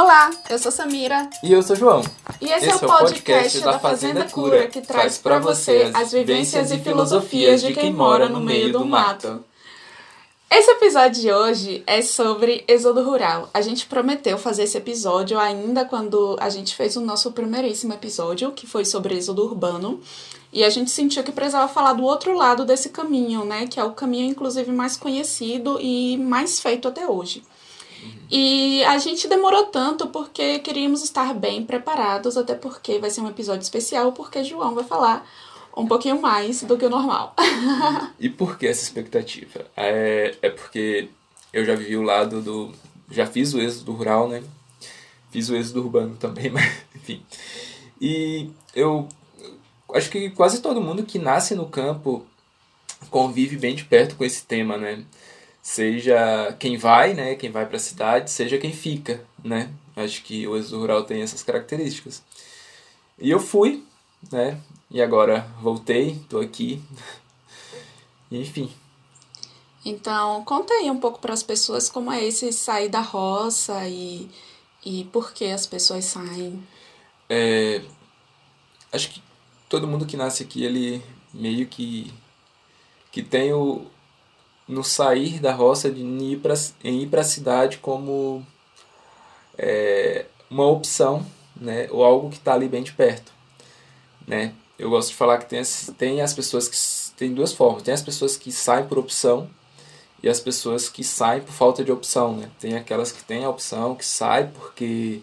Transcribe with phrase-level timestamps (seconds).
[0.00, 1.28] Olá, eu sou Samira.
[1.42, 2.04] E eu sou João.
[2.40, 6.70] E esse, esse é o podcast, da Fazenda Cura, que traz para você as vivências
[6.70, 9.44] e filosofias de quem mora no meio do mato.
[10.48, 13.50] Esse episódio de hoje é sobre êxodo rural.
[13.52, 18.52] A gente prometeu fazer esse episódio ainda quando a gente fez o nosso primeiríssimo episódio,
[18.52, 20.00] que foi sobre êxodo urbano.
[20.52, 23.66] E a gente sentiu que precisava falar do outro lado desse caminho, né?
[23.66, 27.42] Que é o caminho, inclusive, mais conhecido e mais feito até hoje.
[28.30, 33.28] E a gente demorou tanto porque queríamos estar bem preparados, até porque vai ser um
[33.28, 35.26] episódio especial, porque João vai falar
[35.76, 37.34] um pouquinho mais do que o normal.
[38.18, 39.64] e por que essa expectativa?
[39.76, 41.08] É, é porque
[41.52, 42.72] eu já vivi o lado do.
[43.10, 44.42] Já fiz o êxodo rural, né?
[45.30, 47.22] Fiz o êxodo urbano também, mas enfim.
[48.00, 49.08] E eu
[49.94, 52.26] acho que quase todo mundo que nasce no campo
[53.10, 55.04] convive bem de perto com esse tema, né?
[55.62, 57.34] Seja quem vai, né?
[57.34, 59.70] Quem vai para a cidade, seja quem fica, né?
[59.96, 62.22] Acho que o êxodo rural tem essas características.
[63.18, 63.84] E eu fui,
[64.30, 64.60] né?
[64.90, 66.82] E agora voltei, tô aqui.
[68.30, 68.72] Enfim.
[69.84, 74.28] Então, conta aí um pouco para as pessoas como é esse sair da roça e,
[74.84, 76.62] e por que as pessoas saem.
[77.28, 77.82] É,
[78.92, 79.22] acho que
[79.68, 82.12] todo mundo que nasce aqui, ele meio que,
[83.10, 83.86] que tem o,
[84.68, 86.04] no sair da roça de ir
[86.84, 88.44] em ir para a cidade como
[89.56, 91.24] é, uma opção,
[91.56, 93.32] né, ou algo que está ali bem de perto,
[94.26, 94.52] né?
[94.78, 96.76] eu gosto de falar que tem as, tem as pessoas que.
[97.16, 97.82] Tem duas formas.
[97.82, 99.50] Tem as pessoas que saem por opção
[100.22, 102.48] e as pessoas que saem por falta de opção, né?
[102.60, 105.20] Tem aquelas que têm a opção, que saem porque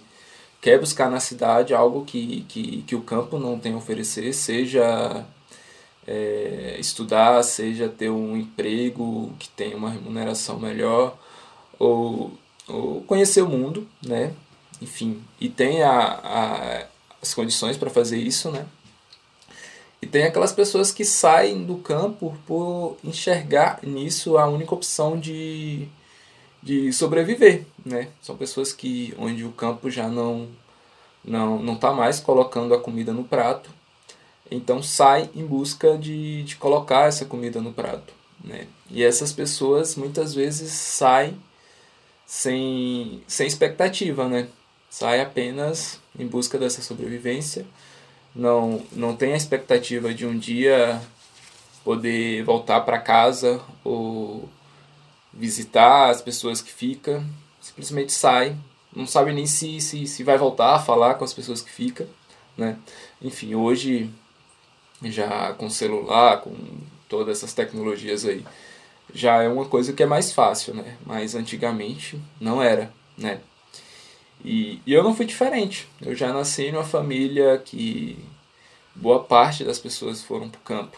[0.61, 5.25] quer buscar na cidade algo que, que, que o campo não tem a oferecer, seja
[6.07, 11.17] é, estudar, seja ter um emprego que tenha uma remuneração melhor,
[11.79, 12.31] ou,
[12.67, 14.33] ou conhecer o mundo, né?
[14.81, 16.87] Enfim, e tem a, a,
[17.21, 18.65] as condições para fazer isso, né?
[20.01, 25.87] E tem aquelas pessoas que saem do campo por enxergar nisso a única opção de,
[26.61, 28.09] de sobreviver, né?
[28.21, 30.47] São pessoas que onde o campo já não
[31.23, 33.71] não não está mais colocando a comida no prato,
[34.49, 38.13] então sai em busca de, de colocar essa comida no prato,
[38.43, 38.67] né?
[38.89, 41.37] E essas pessoas muitas vezes saem
[42.25, 44.47] sem sem expectativa, né?
[44.89, 47.65] Sai apenas em busca dessa sobrevivência
[48.35, 51.01] não, não tem a expectativa de um dia
[51.83, 54.49] poder voltar para casa ou
[55.33, 57.25] visitar as pessoas que ficam,
[57.61, 58.55] simplesmente sai,
[58.93, 62.05] não sabe nem se, se, se vai voltar a falar com as pessoas que ficam,
[62.57, 62.77] né?
[63.21, 64.09] Enfim, hoje
[65.03, 66.55] já com celular, com
[67.07, 68.45] todas essas tecnologias aí,
[69.13, 70.97] já é uma coisa que é mais fácil, né?
[71.05, 73.39] Mas antigamente não era, né?
[74.43, 75.87] E, e eu não fui diferente.
[76.01, 78.17] Eu já nasci numa família que
[78.93, 80.97] boa parte das pessoas foram para o campo,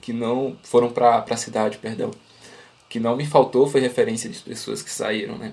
[0.00, 2.10] que não foram para a cidade, perdão.
[2.10, 5.52] O que não me faltou foi referência de pessoas que saíram, né?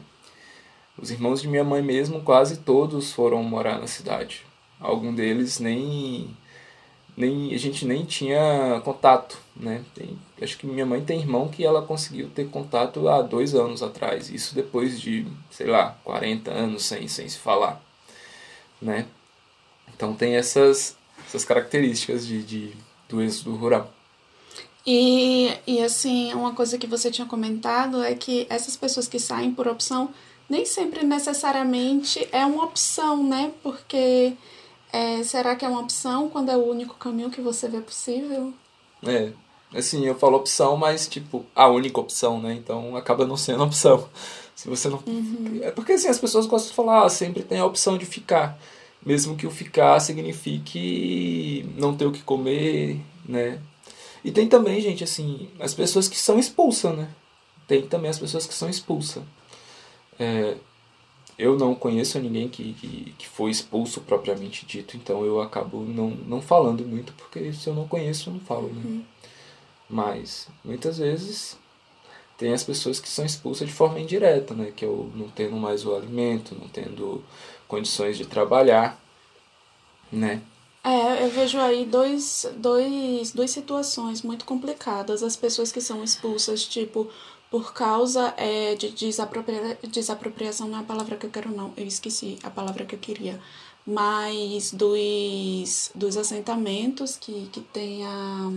[0.97, 4.45] Os irmãos de minha mãe mesmo, quase todos foram morar na cidade.
[4.79, 6.35] Algum deles nem
[7.15, 9.83] nem a gente nem tinha contato, né?
[9.93, 13.83] Tem, acho que minha mãe tem irmão que ela conseguiu ter contato há dois anos
[13.83, 14.29] atrás.
[14.29, 17.81] Isso depois de, sei lá, 40 anos sem, sem se falar,
[18.81, 19.05] né?
[19.93, 20.95] Então tem essas,
[21.27, 22.73] essas características de, de,
[23.07, 23.91] do êxodo rural.
[24.85, 29.53] E, e assim, uma coisa que você tinha comentado é que essas pessoas que saem
[29.53, 30.09] por opção
[30.49, 33.51] nem sempre necessariamente é uma opção, né?
[33.61, 34.33] Porque
[34.91, 38.53] é, será que é uma opção quando é o único caminho que você vê possível?
[39.05, 39.31] É,
[39.73, 42.53] assim, eu falo opção, mas tipo, a única opção, né?
[42.53, 44.07] Então acaba não sendo opção.
[44.55, 45.01] Se você não.
[45.07, 45.59] Uhum.
[45.61, 48.59] É porque assim, as pessoas gostam de falar, ah, sempre tem a opção de ficar.
[49.03, 53.59] Mesmo que o ficar signifique não ter o que comer, né?
[54.23, 57.09] E tem também, gente, assim, as pessoas que são expulsas, né?
[57.67, 59.23] Tem também as pessoas que são expulsas.
[60.19, 60.55] É,
[61.41, 66.11] eu não conheço ninguém que, que, que foi expulso propriamente dito, então eu acabo não,
[66.11, 68.81] não falando muito, porque se eu não conheço, eu não falo, né?
[68.85, 69.03] Uhum.
[69.89, 71.57] Mas, muitas vezes,
[72.37, 74.71] tem as pessoas que são expulsas de forma indireta, né?
[74.75, 77.23] Que é o não tendo mais o alimento, não tendo
[77.67, 79.01] condições de trabalhar,
[80.11, 80.43] né?
[80.83, 85.23] É, eu vejo aí dois, dois, duas situações muito complicadas.
[85.23, 87.09] As pessoas que são expulsas, tipo,
[87.51, 89.77] por causa é, de desapropria...
[89.83, 92.99] desapropriação não é a palavra que eu quero não, eu esqueci a palavra que eu
[92.99, 93.39] queria,
[93.85, 98.51] mas dos, dos assentamentos que, que tem a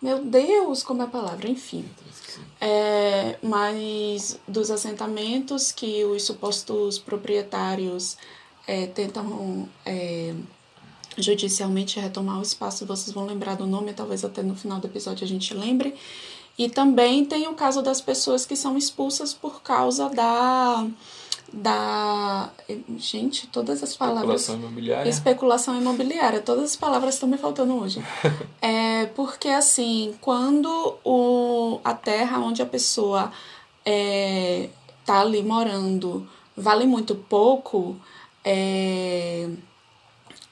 [0.00, 1.84] Meu Deus, como é a palavra, enfim.
[2.60, 8.16] É, mas dos assentamentos que os supostos proprietários
[8.66, 10.34] é, tentam é,
[11.18, 15.24] judicialmente retomar o espaço, vocês vão lembrar do nome, talvez até no final do episódio
[15.24, 15.96] a gente lembre.
[16.56, 20.86] E também tem o caso das pessoas que são expulsas por causa da
[21.52, 22.50] da
[22.96, 25.08] gente, todas as palavras especulação imobiliária.
[25.08, 28.02] Especulação imobiliária, todas as palavras estão me faltando hoje.
[28.60, 33.30] é porque assim, quando o a terra onde a pessoa
[33.84, 34.68] é,
[35.06, 37.96] tá ali morando vale muito pouco,
[38.44, 39.48] é,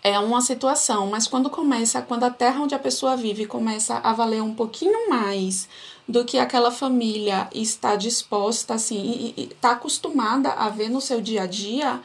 [0.02, 4.12] é uma situação, mas quando começa, quando a terra onde a pessoa vive começa a
[4.12, 5.69] valer um pouquinho mais
[6.08, 11.43] do que aquela família está disposta, assim, e está acostumada a ver no seu dia
[11.43, 12.00] a dia,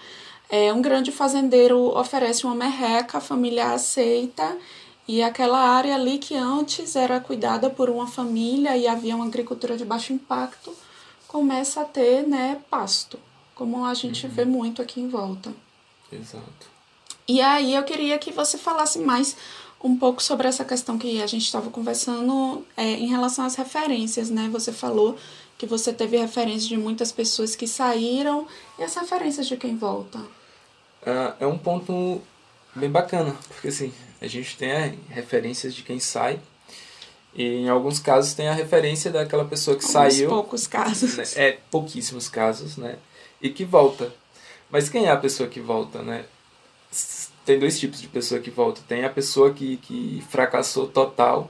[0.48, 4.56] é, um grande fazendeiro oferece uma merreca, a família aceita,
[5.08, 9.76] e aquela área ali que antes era cuidada por uma família e havia uma agricultura
[9.76, 10.72] de baixo impacto,
[11.28, 13.20] começa a ter né, pasto,
[13.56, 14.32] como a gente uhum.
[14.32, 15.52] vê muito aqui em volta.
[16.12, 16.77] Exato.
[17.28, 19.36] E aí eu queria que você falasse mais
[19.84, 24.30] um pouco sobre essa questão que a gente estava conversando é, em relação às referências,
[24.30, 24.50] né?
[24.52, 25.18] Você falou
[25.58, 28.48] que você teve referências de muitas pessoas que saíram
[28.80, 30.20] e as referências de quem volta.
[30.20, 32.22] Uh, é um ponto
[32.74, 36.40] bem bacana, porque assim, a gente tem referências de quem sai
[37.36, 40.30] e em alguns casos tem a referência daquela pessoa que Alguns saiu.
[40.30, 41.18] poucos casos.
[41.18, 41.24] Né?
[41.36, 42.98] É, pouquíssimos casos, né?
[43.42, 44.12] E que volta.
[44.70, 46.26] Mas quem é a pessoa que volta, né?
[47.48, 48.82] Tem dois tipos de pessoa que volta.
[48.86, 51.50] Tem a pessoa que, que fracassou total,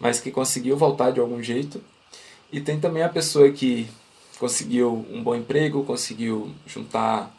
[0.00, 1.84] mas que conseguiu voltar de algum jeito.
[2.50, 3.86] E tem também a pessoa que
[4.38, 7.30] conseguiu um bom emprego, conseguiu juntar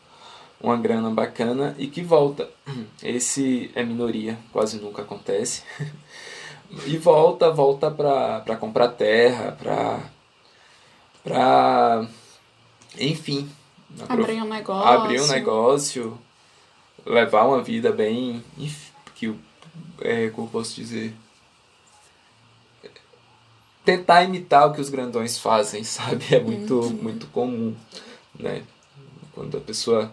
[0.62, 2.48] uma grana bacana e que volta.
[3.02, 5.64] Esse é minoria, quase nunca acontece.
[6.86, 10.00] e volta, volta para comprar terra, para
[11.24, 12.08] para
[13.00, 13.50] enfim,
[14.08, 14.88] abrir um negócio.
[14.88, 16.27] Abrir um negócio
[17.08, 18.44] levar uma vida bem.
[19.16, 19.34] que
[20.02, 21.14] é, como posso dizer?
[23.84, 26.36] Tentar imitar o que os grandões fazem, sabe?
[26.36, 26.90] É muito, uhum.
[26.90, 27.76] muito comum,
[28.38, 28.64] né?
[29.34, 30.12] Quando a pessoa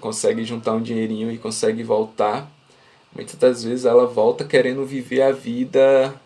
[0.00, 2.50] consegue juntar um dinheirinho e consegue voltar,
[3.14, 6.18] muitas das vezes ela volta querendo viver a vida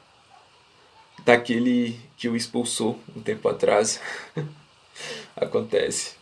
[1.24, 4.00] daquele que o expulsou um tempo atrás.
[5.36, 6.17] Acontece.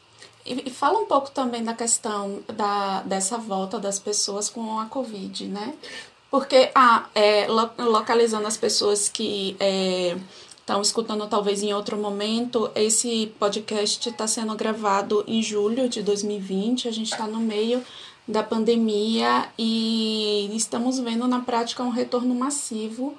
[0.46, 5.46] E, fala um pouco também da questão da, dessa volta das pessoas com a Covid,
[5.48, 5.74] né?
[6.30, 9.56] Porque, ah, é, localizando as pessoas que
[10.58, 16.02] estão é, escutando talvez em outro momento, esse podcast está sendo gravado em julho de
[16.02, 17.82] 2020, a gente está no meio
[18.26, 23.16] da pandemia e estamos vendo na prática um retorno massivo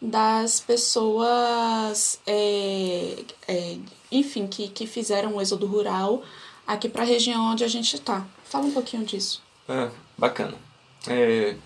[0.00, 3.76] das pessoas, é, é,
[4.10, 6.22] enfim, que, que fizeram o êxodo rural
[6.68, 8.26] aqui para a região onde a gente está.
[8.44, 9.42] Fala um pouquinho disso.
[9.66, 9.88] É,
[10.18, 10.54] bacana.
[11.06, 11.56] É,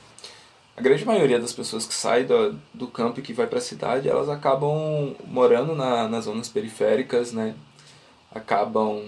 [0.76, 3.62] a grande maioria das pessoas que saem do, do campo e que vai para a
[3.62, 7.56] cidade, elas acabam morando na, nas zonas periféricas, né?
[8.32, 9.02] Acabam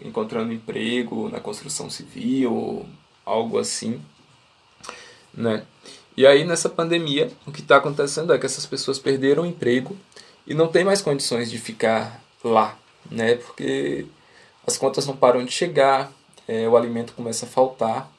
[0.00, 2.86] encontrando emprego na construção civil,
[3.26, 4.00] algo assim,
[5.34, 5.64] né?
[6.16, 9.96] E aí nessa pandemia, o que está acontecendo é que essas pessoas perderam o emprego
[10.46, 12.78] e não tem mais condições de ficar lá,
[13.10, 13.34] né?
[13.34, 14.06] Porque
[14.70, 16.12] as contas não param de chegar,
[16.46, 18.10] é, o alimento começa a faltar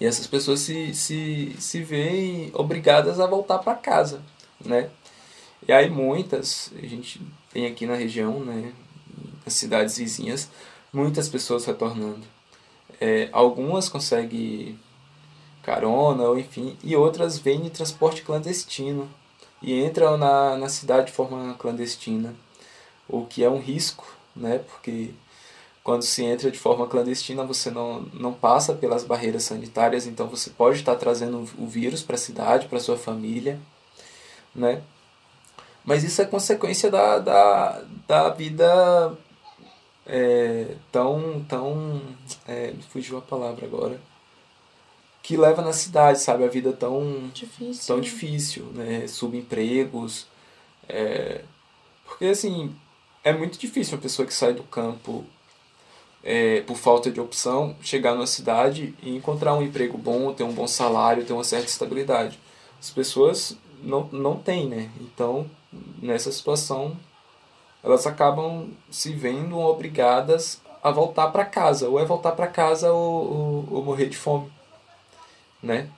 [0.00, 4.22] e essas pessoas se, se, se veem obrigadas a voltar para casa,
[4.64, 4.90] né?
[5.66, 7.20] E aí muitas, a gente
[7.52, 8.72] tem aqui na região, né,
[9.44, 10.50] nas cidades vizinhas,
[10.92, 12.22] muitas pessoas retornando.
[13.00, 14.78] É, algumas conseguem
[15.62, 19.08] carona, ou enfim, e outras vêm em transporte clandestino
[19.62, 22.34] e entram na, na cidade de forma clandestina,
[23.06, 25.10] o que é um risco, né, porque
[25.82, 30.50] quando se entra de forma clandestina, você não, não passa pelas barreiras sanitárias, então você
[30.50, 33.58] pode estar trazendo o vírus para a cidade, para sua família,
[34.54, 34.82] né?
[35.84, 39.16] Mas isso é consequência da, da, da vida
[40.06, 41.44] é, tão.
[41.48, 42.02] tão
[42.46, 44.00] é, fugiu a palavra agora.
[45.22, 46.44] Que leva na cidade, sabe?
[46.44, 49.06] A vida tão difícil, tão difícil né?
[49.06, 50.26] Subempregos.
[50.88, 51.44] É,
[52.04, 52.74] porque, assim,
[53.22, 55.24] é muito difícil uma pessoa que sai do campo
[56.22, 60.52] é, por falta de opção, chegar numa cidade e encontrar um emprego bom, ter um
[60.52, 62.38] bom salário, ter uma certa estabilidade.
[62.78, 64.90] As pessoas não, não têm, né?
[65.00, 65.46] Então,
[66.00, 66.96] nessa situação,
[67.82, 73.32] elas acabam se vendo obrigadas a voltar para casa, ou é voltar para casa ou,
[73.32, 74.50] ou, ou, morrer de fome,
[75.62, 75.88] né?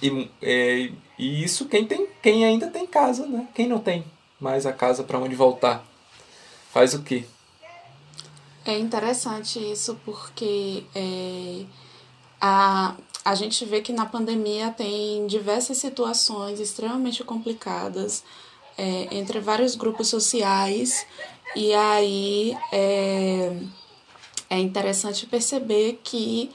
[0.00, 3.48] E, é, e isso quem tem quem ainda tem casa, né?
[3.54, 4.04] Quem não tem
[4.40, 5.84] mais a casa para onde voltar,
[6.70, 7.24] faz o quê?
[8.68, 11.64] É interessante isso porque é,
[12.38, 12.94] a,
[13.24, 18.22] a gente vê que na pandemia tem diversas situações extremamente complicadas
[18.76, 21.06] é, entre vários grupos sociais
[21.56, 23.58] e aí é,
[24.50, 26.50] é interessante perceber que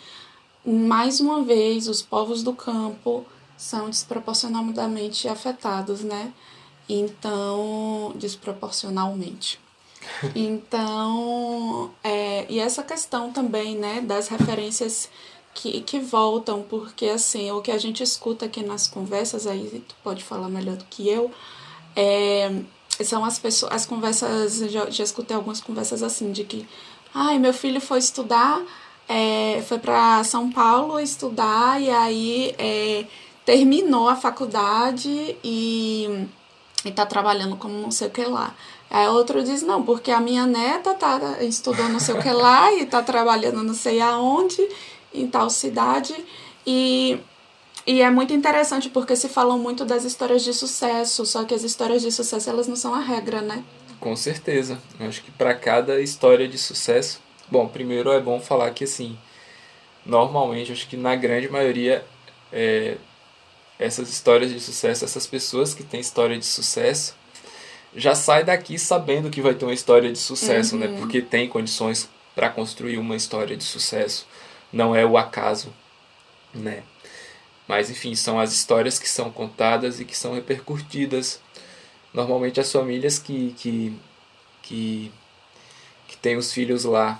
[0.63, 3.25] mais uma vez os povos do campo
[3.57, 6.31] são desproporcionalmente afetados, né?
[6.87, 9.62] Então, desproporcionalmente.
[10.35, 15.09] Então, é, e essa questão também, né, das referências
[15.53, 19.95] que, que voltam, porque assim, o que a gente escuta aqui nas conversas, aí tu
[20.03, 21.31] pode falar melhor do que eu,
[21.95, 22.51] é,
[23.03, 26.67] são as pessoas, as conversas, já, já escutei algumas conversas assim, de que,
[27.13, 28.61] ai, meu filho foi estudar,
[29.07, 33.05] é, foi para São Paulo estudar e aí é,
[33.45, 36.27] terminou a faculdade e
[36.85, 38.55] está trabalhando como não sei o que lá.
[38.93, 42.71] Aí outro diz, não, porque a minha neta tá, estudou não sei o que lá
[42.71, 44.65] e está trabalhando não sei aonde,
[45.13, 46.15] em tal cidade.
[46.65, 47.19] E,
[47.85, 51.63] e é muito interessante porque se falam muito das histórias de sucesso, só que as
[51.63, 53.63] histórias de sucesso elas não são a regra, né?
[53.99, 54.77] Com certeza.
[54.99, 57.23] Eu acho que para cada história de sucesso
[57.53, 59.15] Bom, primeiro é bom falar que assim,
[60.05, 62.03] normalmente, acho que na grande maioria,
[62.51, 62.97] é,
[63.77, 67.15] essas histórias de sucesso, essas pessoas que têm história de sucesso,
[67.95, 70.87] já sai daqui sabendo que vai ter uma história de sucesso, né?
[70.87, 70.93] uhum.
[70.93, 70.99] né?
[70.99, 74.27] Porque tem condições para construir uma história de sucesso.
[74.71, 75.73] Não é o acaso,
[76.53, 76.83] né?
[77.67, 81.39] Mas enfim, são as histórias que são contadas e que são repercutidas.
[82.13, 83.99] Normalmente as famílias que que
[84.61, 85.11] que,
[86.07, 87.19] que têm os filhos lá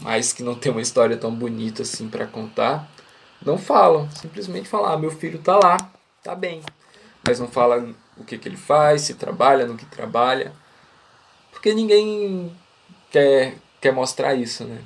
[0.00, 2.88] mas que não tem uma história tão bonita assim para contar,
[3.44, 4.08] não falam.
[4.12, 5.76] Simplesmente falam, ah, meu filho tá lá,
[6.22, 6.62] tá bem.
[7.26, 10.52] Mas não fala o que, que ele faz, se trabalha, no que trabalha.
[11.50, 12.52] Porque ninguém
[13.10, 14.78] quer, quer mostrar isso, né?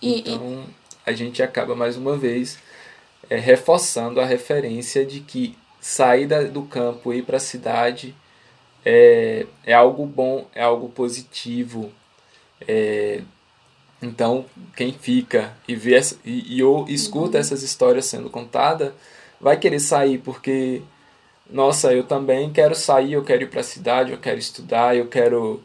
[0.00, 0.64] E, então,
[1.06, 2.58] a gente acaba mais uma vez
[3.28, 8.14] é, reforçando a referência de que sair da, do campo e ir para a cidade
[8.84, 11.92] é, é algo bom, é algo positivo.
[12.66, 13.22] É,
[14.02, 14.44] então,
[14.76, 17.40] quem fica e vê essa, e, e ou escuta uhum.
[17.40, 18.92] essas histórias sendo contadas,
[19.40, 20.82] vai querer sair porque
[21.50, 25.06] nossa, eu também quero sair, eu quero ir para a cidade, eu quero estudar, eu
[25.08, 25.62] quero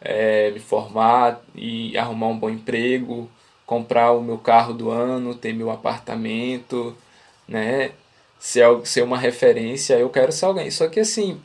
[0.00, 3.30] é, me formar e arrumar um bom emprego,
[3.66, 6.96] comprar o meu carro do ano, ter meu apartamento,
[7.48, 7.92] né?
[8.38, 10.70] Ser, ser uma referência, eu quero ser alguém.
[10.70, 11.40] Só que assim,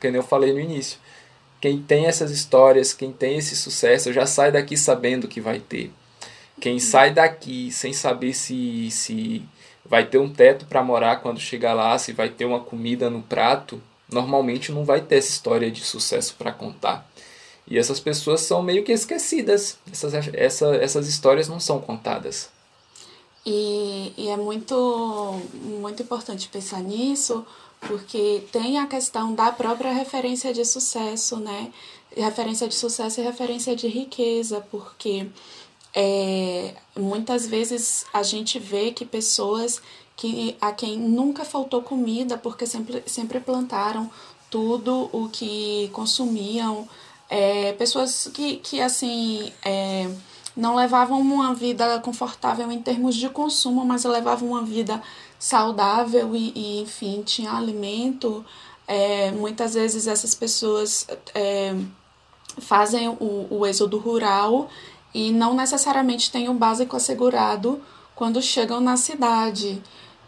[0.00, 0.98] como eu falei no início,
[1.60, 5.92] quem tem essas histórias, quem tem esse sucesso, já sai daqui sabendo que vai ter.
[6.60, 9.42] Quem sai daqui sem saber se, se
[9.88, 13.22] vai ter um teto para morar quando chegar lá, se vai ter uma comida no
[13.22, 17.08] prato, normalmente não vai ter essa história de sucesso para contar.
[17.68, 19.78] E essas pessoas são meio que esquecidas.
[19.90, 22.48] Essas, essa, essas histórias não são contadas.
[23.44, 27.44] E, e é muito, muito importante pensar nisso,
[27.80, 31.72] porque tem a questão da própria referência de sucesso, né?
[32.16, 35.26] Referência de sucesso e referência de riqueza, porque
[35.98, 39.80] é, muitas vezes a gente vê que pessoas
[40.14, 44.10] que a quem nunca faltou comida, porque sempre, sempre plantaram
[44.50, 46.86] tudo o que consumiam,
[47.30, 49.50] é, pessoas que, que assim.
[49.64, 50.10] É,
[50.54, 55.02] não levavam uma vida confortável em termos de consumo, mas levavam uma vida
[55.38, 58.42] saudável e, e enfim, tinha alimento.
[58.88, 61.76] É, muitas vezes essas pessoas é,
[62.58, 64.70] fazem o, o êxodo rural
[65.14, 67.80] e não necessariamente têm o básico assegurado
[68.14, 69.82] quando chegam na cidade.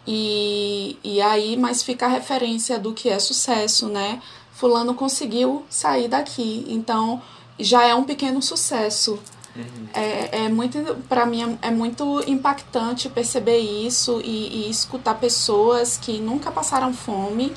[0.06, 4.22] E, e aí, mas fica a referência do que é sucesso, né?
[4.52, 7.22] Fulano conseguiu sair daqui, então
[7.58, 9.18] já é um pequeno sucesso.
[9.54, 9.88] Uhum.
[9.92, 16.18] É, é muito, para mim, é muito impactante perceber isso e, e escutar pessoas que
[16.18, 17.52] nunca passaram fome,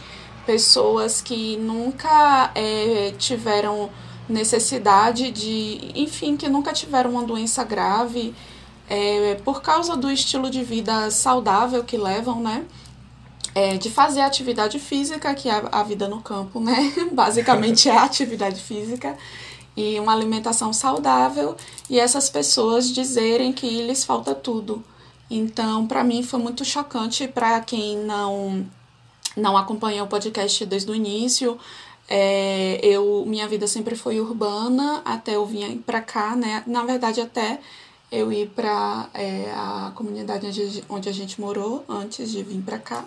[0.45, 3.89] pessoas que nunca é, tiveram
[4.31, 8.33] necessidade de, enfim, que nunca tiveram uma doença grave,
[8.89, 12.65] é, por causa do estilo de vida saudável que levam, né?
[13.53, 16.93] É, de fazer atividade física, que é a vida no campo, né?
[17.11, 19.17] Basicamente é a atividade física
[19.75, 21.55] e uma alimentação saudável
[21.89, 24.83] e essas pessoas dizerem que lhes falta tudo.
[25.29, 28.65] Então, para mim foi muito chocante para quem não
[29.35, 31.57] não acompanhou o podcast desde o início.
[32.13, 36.61] É, eu minha vida sempre foi urbana até eu vir para cá, né?
[36.67, 37.61] Na verdade, até
[38.11, 40.45] eu ir para é, a comunidade
[40.89, 43.05] onde, a gente morou antes de vir para cá.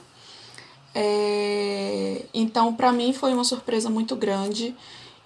[0.94, 2.24] É...
[2.32, 4.74] Então, para mim, foi uma surpresa muito grande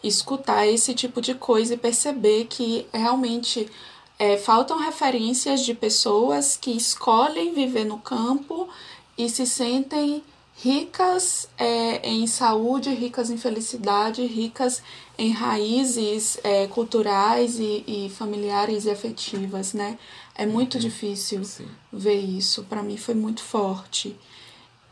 [0.02, 3.70] escutar esse tipo de coisa e perceber que realmente
[4.18, 8.68] é, faltam referências de pessoas que escolhem viver no campo
[9.16, 10.24] e se sentem
[10.60, 14.82] ricas é, em saúde, ricas em felicidade, ricas
[15.16, 19.98] em raízes é, culturais e, e, familiares e afetivas, né?
[20.34, 20.80] É muito uhum.
[20.80, 21.68] difícil Sim.
[21.92, 22.64] ver isso.
[22.64, 24.16] Para mim foi muito forte.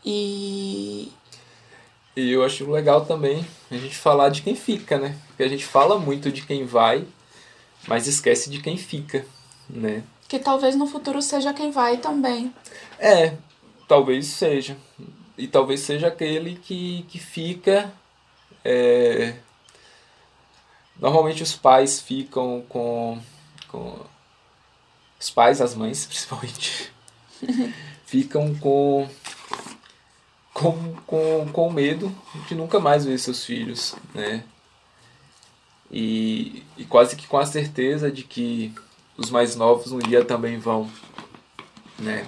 [0.05, 1.11] E...
[2.15, 5.17] e eu acho legal também a gente falar de quem fica, né?
[5.27, 7.05] Porque a gente fala muito de quem vai,
[7.87, 9.25] mas esquece de quem fica,
[9.69, 10.03] né?
[10.29, 12.53] Que talvez no futuro seja quem vai também.
[12.99, 13.33] É,
[13.87, 14.77] talvez seja
[15.37, 17.93] e talvez seja aquele que, que fica.
[18.65, 19.35] É,
[20.99, 23.21] normalmente os pais ficam com,
[23.67, 23.99] com.
[25.19, 26.91] Os pais, as mães principalmente,
[28.05, 29.07] ficam com,
[30.53, 32.13] com, com, com medo
[32.47, 34.43] de nunca mais ver seus filhos, né?
[35.89, 38.73] E, e quase que com a certeza de que
[39.15, 40.91] os mais novos um dia também vão,
[41.97, 42.27] né?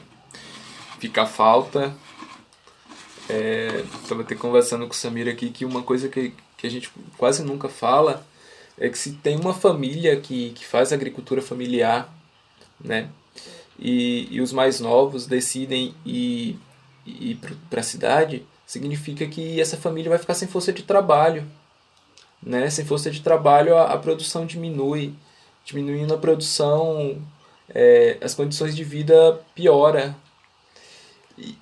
[0.99, 1.93] Ficar falta
[3.29, 6.91] é, tava até conversando com o Samir aqui que uma coisa que, que a gente
[7.17, 8.25] quase nunca fala
[8.77, 12.11] é que se tem uma família que, que faz agricultura familiar,
[12.83, 13.09] né?
[13.77, 16.59] E, e os mais novos decidem ir,
[17.05, 21.45] ir para a cidade, significa que essa família vai ficar sem força de trabalho.
[22.41, 22.69] Né?
[22.69, 25.13] Sem força de trabalho, a, a produção diminui.
[25.63, 27.21] Diminuindo a produção,
[27.69, 30.15] é, as condições de vida piora.
[31.37, 31.55] E,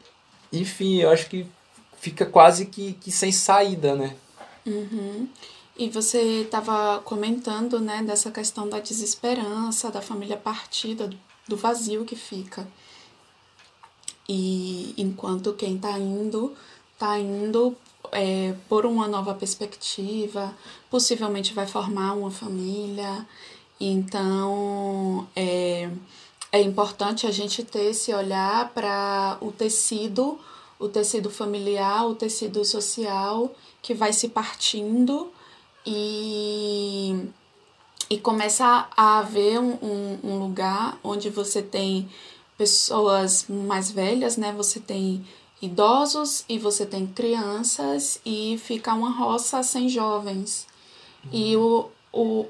[0.52, 1.46] enfim, eu acho que
[1.98, 4.16] fica quase que, que sem saída, né?
[4.66, 5.28] Uhum.
[5.78, 11.10] E você estava comentando, né, dessa questão da desesperança, da família partida,
[11.48, 12.68] do vazio que fica.
[14.28, 16.54] E enquanto quem está indo,
[16.94, 17.76] está indo
[18.12, 20.54] é, por uma nova perspectiva,
[20.90, 23.26] possivelmente vai formar uma família.
[23.80, 25.90] Então, é,
[26.52, 30.40] é importante a gente ter esse olhar para o tecido
[30.80, 35.32] o tecido familiar, o tecido social que vai se partindo
[35.86, 37.30] e,
[38.10, 42.10] e começa a haver um, um, um lugar onde você tem
[42.58, 44.52] pessoas mais velhas, né?
[44.54, 45.26] Você tem
[45.62, 50.68] idosos e você tem crianças e fica uma roça sem jovens.
[51.26, 51.30] Uhum.
[51.32, 52.46] E o, o,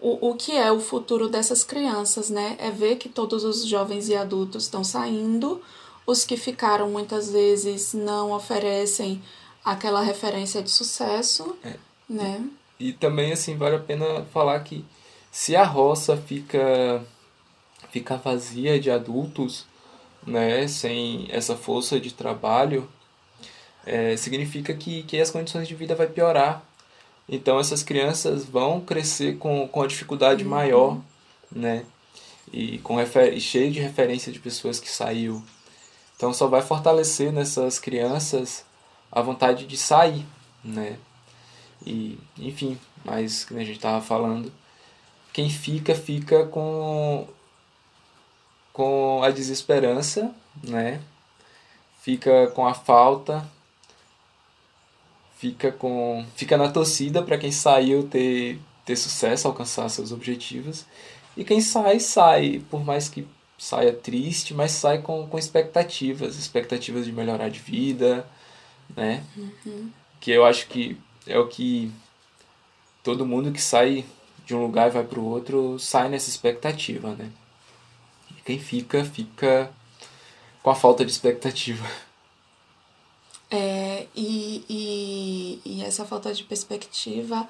[0.00, 2.56] o, o que é o futuro dessas crianças, né?
[2.58, 5.60] É ver que todos os jovens e adultos estão saindo,
[6.08, 9.20] os que ficaram muitas vezes não oferecem
[9.62, 11.74] aquela referência de sucesso, é.
[12.08, 12.48] né?
[12.80, 14.82] E, e também assim vale a pena falar que
[15.30, 17.04] se a roça fica
[17.90, 19.66] fica vazia de adultos,
[20.26, 22.88] né, sem essa força de trabalho,
[23.84, 26.62] é, significa que, que as condições de vida vai piorar.
[27.28, 30.50] Então essas crianças vão crescer com, com a dificuldade uhum.
[30.50, 30.98] maior,
[31.52, 31.84] né?
[32.50, 35.44] E com refer cheio de referência de pessoas que saiu
[36.18, 38.64] então só vai fortalecer nessas crianças
[39.10, 40.26] a vontade de sair,
[40.64, 40.98] né?
[41.86, 44.52] E, enfim, mas como a gente estava falando,
[45.32, 47.24] quem fica, fica com,
[48.72, 51.00] com a desesperança, né?
[52.02, 53.48] Fica com a falta,
[55.36, 60.84] fica com fica na torcida para quem saiu ter, ter sucesso, alcançar seus objetivos.
[61.36, 63.24] E quem sai, sai, por mais que
[63.58, 68.24] saia triste, mas sai com, com expectativas, expectativas de melhorar de vida,
[68.96, 69.24] né?
[69.36, 69.90] Uhum.
[70.20, 71.92] Que eu acho que é o que
[73.02, 74.04] todo mundo que sai
[74.46, 77.30] de um lugar e vai para o outro sai nessa expectativa, né?
[78.30, 79.70] E quem fica, fica
[80.62, 81.84] com a falta de expectativa.
[83.50, 87.48] É, e, e, e essa falta de perspectiva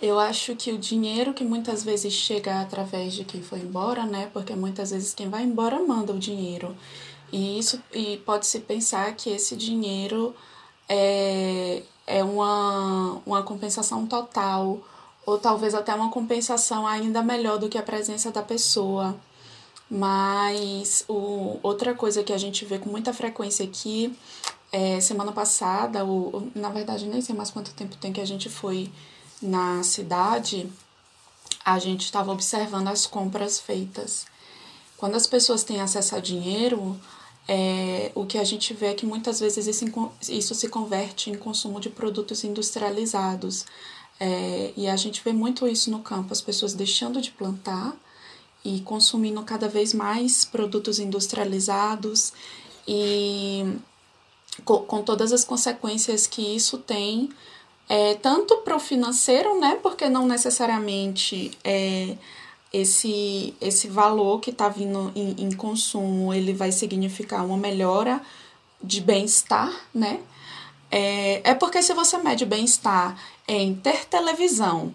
[0.00, 4.30] eu acho que o dinheiro que muitas vezes chega através de quem foi embora, né?
[4.32, 6.76] Porque muitas vezes quem vai embora manda o dinheiro.
[7.32, 10.34] E isso e pode-se pensar que esse dinheiro
[10.88, 14.80] é, é uma, uma compensação total,
[15.26, 19.16] ou talvez até uma compensação ainda melhor do que a presença da pessoa.
[19.90, 24.16] Mas o, outra coisa que a gente vê com muita frequência aqui,
[24.72, 28.48] é, semana passada, ou, na verdade nem sei mais quanto tempo tem que a gente
[28.48, 28.90] foi
[29.40, 30.70] na cidade,
[31.64, 34.26] a gente estava observando as compras feitas.
[34.96, 36.98] Quando as pessoas têm acesso a dinheiro,
[37.46, 39.84] é, o que a gente vê é que muitas vezes isso,
[40.28, 43.64] isso se converte em consumo de produtos industrializados.
[44.20, 47.96] É, e a gente vê muito isso no campo, as pessoas deixando de plantar
[48.64, 52.32] e consumindo cada vez mais produtos industrializados
[52.86, 53.76] e
[54.64, 57.30] com, com todas as consequências que isso tem,
[57.88, 59.78] é, tanto para o financeiro, né?
[59.82, 62.16] Porque não necessariamente é,
[62.72, 68.20] esse, esse valor que está vindo em, em consumo ele vai significar uma melhora
[68.82, 70.20] de bem-estar, né?
[70.90, 74.92] É, é porque se você mede bem-estar em ter televisão,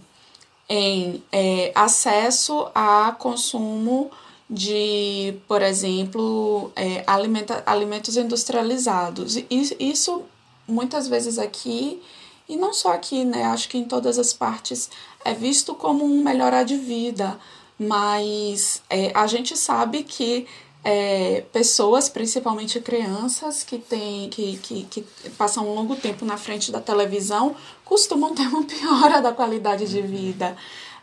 [0.70, 4.12] em é, acesso a consumo
[4.50, 9.38] de, por exemplo, é, alimenta, alimentos industrializados.
[9.50, 10.24] Isso,
[10.68, 12.02] muitas vezes aqui,
[12.48, 13.44] e não só aqui, né?
[13.46, 14.90] Acho que em todas as partes
[15.24, 17.40] é visto como um melhorar de vida,
[17.80, 20.48] mas é, a gente sabe que
[20.84, 25.02] é, pessoas, principalmente crianças, que, tem, que, que, que
[25.38, 30.02] passam um longo tempo na frente da televisão, costumam ter uma piora da qualidade de
[30.02, 30.58] vida.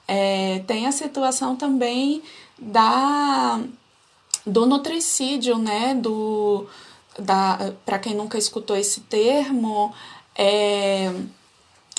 [0.07, 2.23] É, tem a situação também
[2.59, 3.61] da
[4.47, 5.95] do nutricídio, né?
[5.95, 6.67] Do,
[7.19, 9.95] da, para quem nunca escutou esse termo,
[10.35, 11.13] é,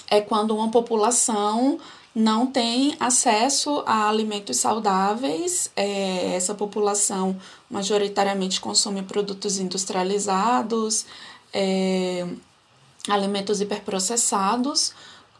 [0.10, 1.80] é quando uma população
[2.14, 5.72] não tem acesso a alimentos saudáveis.
[5.76, 7.40] É, essa população
[7.70, 11.06] majoritariamente consome produtos industrializados,
[11.54, 12.28] é,
[13.08, 14.94] alimentos hiperprocessados.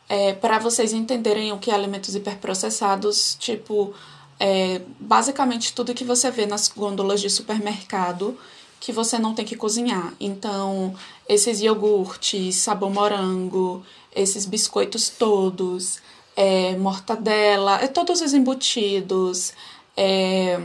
[0.08, 3.94] É, Para vocês entenderem o que é alimentos hiperprocessados, tipo,
[4.40, 8.38] é, basicamente tudo que você vê nas gôndolas de supermercado
[8.82, 10.12] que você não tem que cozinhar.
[10.20, 10.94] Então,
[11.30, 16.00] esses iogurtes, sabor morango, esses biscoitos todos,
[16.36, 19.54] é, mortadela, é, todos os embutidos,
[19.96, 20.60] é,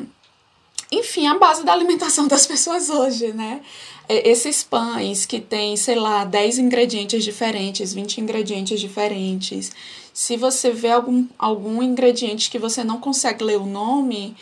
[0.90, 3.60] enfim, a base da alimentação das pessoas hoje, né?
[4.08, 9.72] É, esses pães que tem, sei lá, 10 ingredientes diferentes, 20 ingredientes diferentes.
[10.14, 14.34] Se você vê algum, algum ingrediente que você não consegue ler o nome,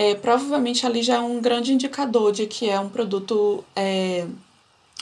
[0.00, 4.26] é, provavelmente ali já é um grande indicador de que é um produto é,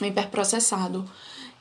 [0.02, 1.08] hiperprocessado.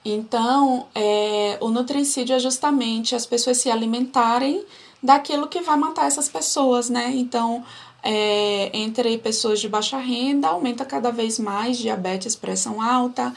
[0.03, 4.65] Então, é, o nutricídio é justamente as pessoas se alimentarem
[5.03, 7.11] daquilo que vai matar essas pessoas, né?
[7.13, 7.63] Então,
[8.01, 13.31] é, entre pessoas de baixa renda, aumenta cada vez mais diabetes, pressão alta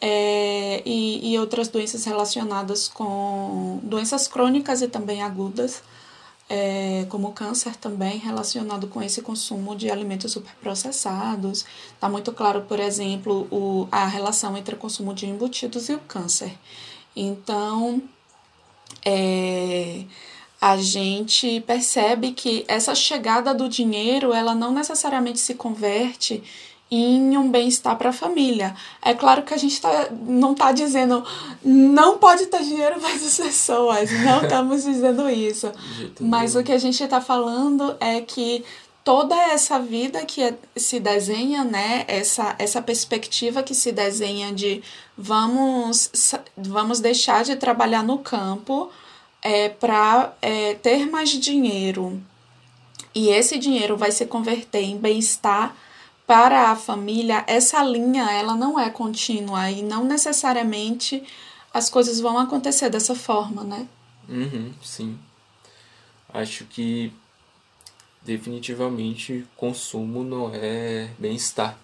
[0.00, 5.82] é, e, e outras doenças relacionadas com doenças crônicas e também agudas
[6.54, 11.64] é, como câncer também relacionado com esse consumo de alimentos superprocessados.
[11.94, 15.98] Está muito claro, por exemplo, o, a relação entre o consumo de embutidos e o
[16.00, 16.52] câncer.
[17.16, 18.02] Então,
[19.02, 20.04] é,
[20.60, 26.42] a gente percebe que essa chegada do dinheiro, ela não necessariamente se converte
[26.94, 28.76] em um bem-estar para a família.
[29.00, 31.24] É claro que a gente tá, não está dizendo
[31.64, 35.72] não pode ter dinheiro para as pessoas, não estamos dizendo isso.
[36.20, 38.62] Mas o que a gente está falando é que
[39.02, 44.82] toda essa vida que é, se desenha, né, essa, essa perspectiva que se desenha de
[45.16, 46.10] vamos,
[46.56, 48.90] vamos deixar de trabalhar no campo
[49.40, 52.22] é, para é, ter mais dinheiro.
[53.14, 55.74] E esse dinheiro vai se converter em bem-estar
[56.32, 61.22] para a família, essa linha ela não é contínua e não necessariamente
[61.74, 63.86] as coisas vão acontecer dessa forma, né?
[64.26, 65.18] Uhum, sim.
[66.32, 67.12] Acho que
[68.22, 71.76] definitivamente consumo não é bem-estar.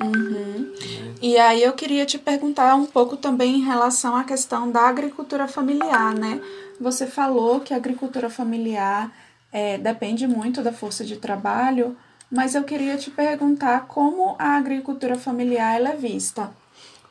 [0.00, 0.72] Uhum.
[0.80, 1.14] É.
[1.20, 5.48] E aí eu queria te perguntar um pouco também em relação à questão da agricultura
[5.48, 6.40] familiar, né?
[6.80, 9.12] Você falou que a agricultura familiar
[9.50, 11.96] é, depende muito da força de trabalho,
[12.30, 16.52] mas eu queria te perguntar como a agricultura familiar ela é vista.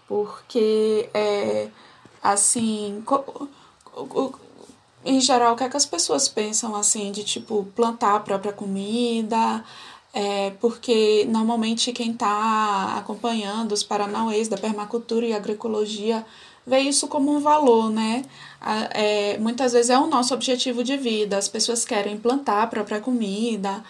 [0.07, 1.67] Porque, é,
[2.21, 3.03] assim,
[5.03, 8.53] em geral, o que, é que as pessoas pensam, assim, de, tipo, plantar a própria
[8.53, 9.63] comida,
[10.13, 16.25] é, porque normalmente quem está acompanhando os paranauês da permacultura e agroecologia
[16.65, 18.25] vê isso como um valor, né?
[18.91, 22.99] É, muitas vezes é o nosso objetivo de vida, as pessoas querem plantar a própria
[22.99, 23.83] comida,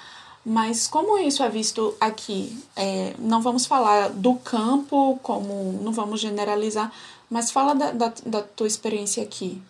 [0.50, 2.58] mas como isso é visto aqui?
[2.74, 6.90] É, não vamos falar do campo, como não vamos generalizar,
[7.30, 9.62] mas fala da, da, da tua experiência aqui.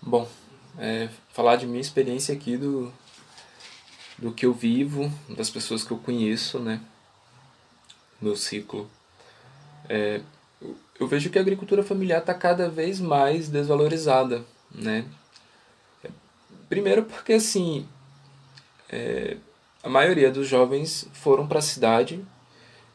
[0.00, 0.28] Bom,
[0.78, 2.94] é, falar de minha experiência aqui, do,
[4.16, 6.80] do que eu vivo, das pessoas que eu conheço, né?
[8.22, 8.88] No ciclo.
[9.88, 10.20] É,
[11.00, 15.04] eu vejo que a agricultura familiar está cada vez mais desvalorizada, né?
[16.68, 17.88] Primeiro porque, assim,
[18.88, 19.36] é,
[19.86, 22.20] a maioria dos jovens foram para a cidade,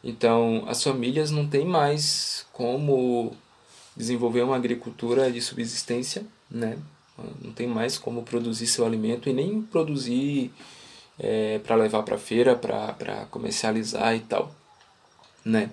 [0.03, 3.31] então as famílias não têm mais como
[3.95, 6.77] desenvolver uma agricultura de subsistência, né?
[7.41, 10.51] Não tem mais como produzir seu alimento e nem produzir
[11.17, 14.53] é, para levar para feira, para comercializar e tal,
[15.45, 15.69] né?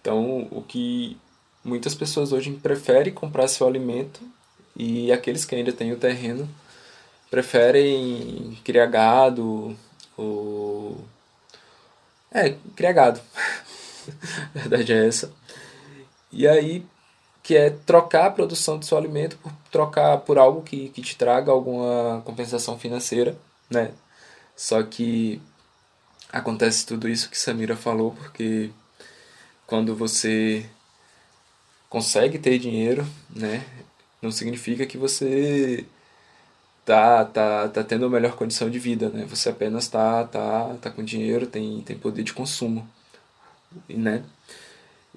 [0.00, 1.16] Então o que
[1.62, 4.20] muitas pessoas hoje preferem comprar seu alimento
[4.74, 6.48] e aqueles que ainda têm o terreno
[7.30, 9.76] preferem criar gado
[10.20, 11.04] ou.
[12.32, 13.20] É, criar gado.
[14.54, 15.32] a verdade é essa.
[16.32, 16.84] E aí,
[17.42, 21.16] que é trocar a produção do seu alimento por trocar por algo que, que te
[21.16, 23.36] traga alguma compensação financeira,
[23.68, 23.92] né?
[24.56, 25.40] Só que
[26.32, 28.70] acontece tudo isso que Samira falou, porque
[29.66, 30.68] quando você
[31.88, 33.64] consegue ter dinheiro, né,
[34.22, 35.84] não significa que você
[36.90, 39.24] tá, tá, tá tendo a melhor condição de vida, né?
[39.26, 42.88] Você apenas tá, tá, tá com dinheiro, tem, tem poder de consumo,
[43.88, 44.24] né?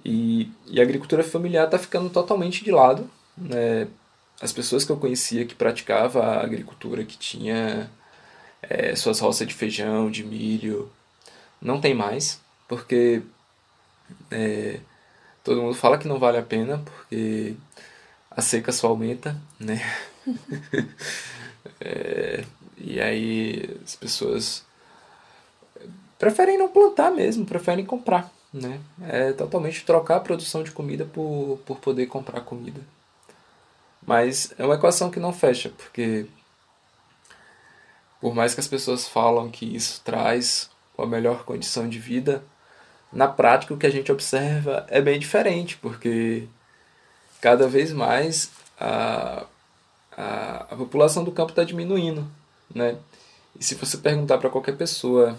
[0.05, 3.87] E, e a agricultura familiar está ficando totalmente de lado, né?
[4.39, 7.89] As pessoas que eu conhecia que praticava a agricultura, que tinha
[8.61, 10.91] é, suas roças de feijão, de milho,
[11.59, 13.23] não tem mais, porque
[14.29, 14.79] é,
[15.43, 17.55] todo mundo fala que não vale a pena, porque
[18.29, 19.81] a seca só aumenta, né?
[21.79, 22.43] é,
[22.77, 24.63] e aí as pessoas
[26.17, 28.79] preferem não plantar mesmo, preferem comprar, né?
[29.01, 32.81] É totalmente trocar a produção de comida por, por poder comprar comida.
[34.05, 36.25] Mas é uma equação que não fecha, porque
[38.19, 42.43] por mais que as pessoas falam que isso traz uma melhor condição de vida,
[43.11, 46.47] na prática o que a gente observa é bem diferente, porque
[47.41, 48.49] cada vez mais
[48.79, 49.45] a,
[50.17, 52.27] a, a população do campo está diminuindo,
[52.73, 52.97] né?
[53.59, 55.37] E se você perguntar para qualquer pessoa,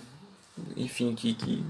[0.77, 1.65] enfim, que, que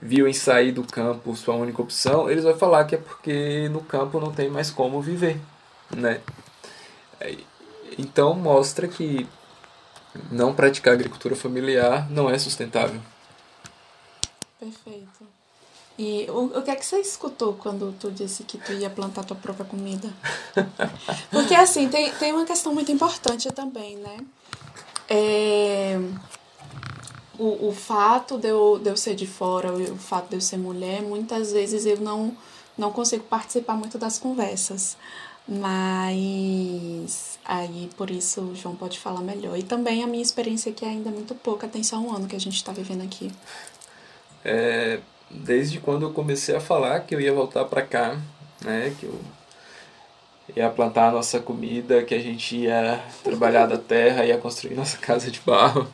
[0.00, 3.80] viu em sair do campo sua única opção, eles vão falar que é porque no
[3.80, 5.40] campo não tem mais como viver,
[5.90, 6.20] né?
[7.98, 9.26] Então mostra que
[10.30, 13.00] não praticar agricultura familiar não é sustentável.
[14.58, 15.26] Perfeito.
[15.98, 19.24] E o, o que é que você escutou quando tu disse que tu ia plantar
[19.24, 20.08] tua própria comida?
[21.30, 24.16] Porque assim, tem, tem uma questão muito importante também, né?
[25.08, 25.98] É,
[27.38, 30.56] o, o fato de eu, de eu ser de fora, o fato de eu ser
[30.56, 32.36] mulher, muitas vezes eu não,
[32.76, 34.96] não consigo participar muito das conversas.
[35.46, 39.58] Mas aí por isso o João pode falar melhor.
[39.58, 42.36] E também a minha experiência aqui é ainda muito pouca, tem só um ano que
[42.36, 43.30] a gente está vivendo aqui.
[44.44, 45.00] É,
[45.32, 48.18] desde quando eu comecei a falar que eu ia voltar para cá,
[48.64, 49.20] né, que eu
[50.56, 54.98] ia plantar a nossa comida, que a gente ia trabalhar da terra, ia construir nossa
[54.98, 55.88] casa de barro.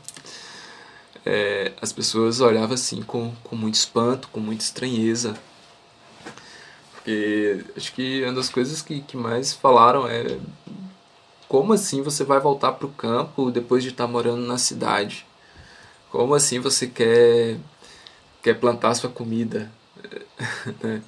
[1.24, 5.34] É, as pessoas olhavam assim com, com muito espanto, com muita estranheza.
[6.94, 10.38] Porque acho que uma das coisas que, que mais falaram é
[11.48, 15.26] como assim você vai voltar para o campo depois de estar tá morando na cidade?
[16.10, 17.56] Como assim você quer
[18.42, 19.70] quer plantar sua comida.
[20.82, 21.02] né?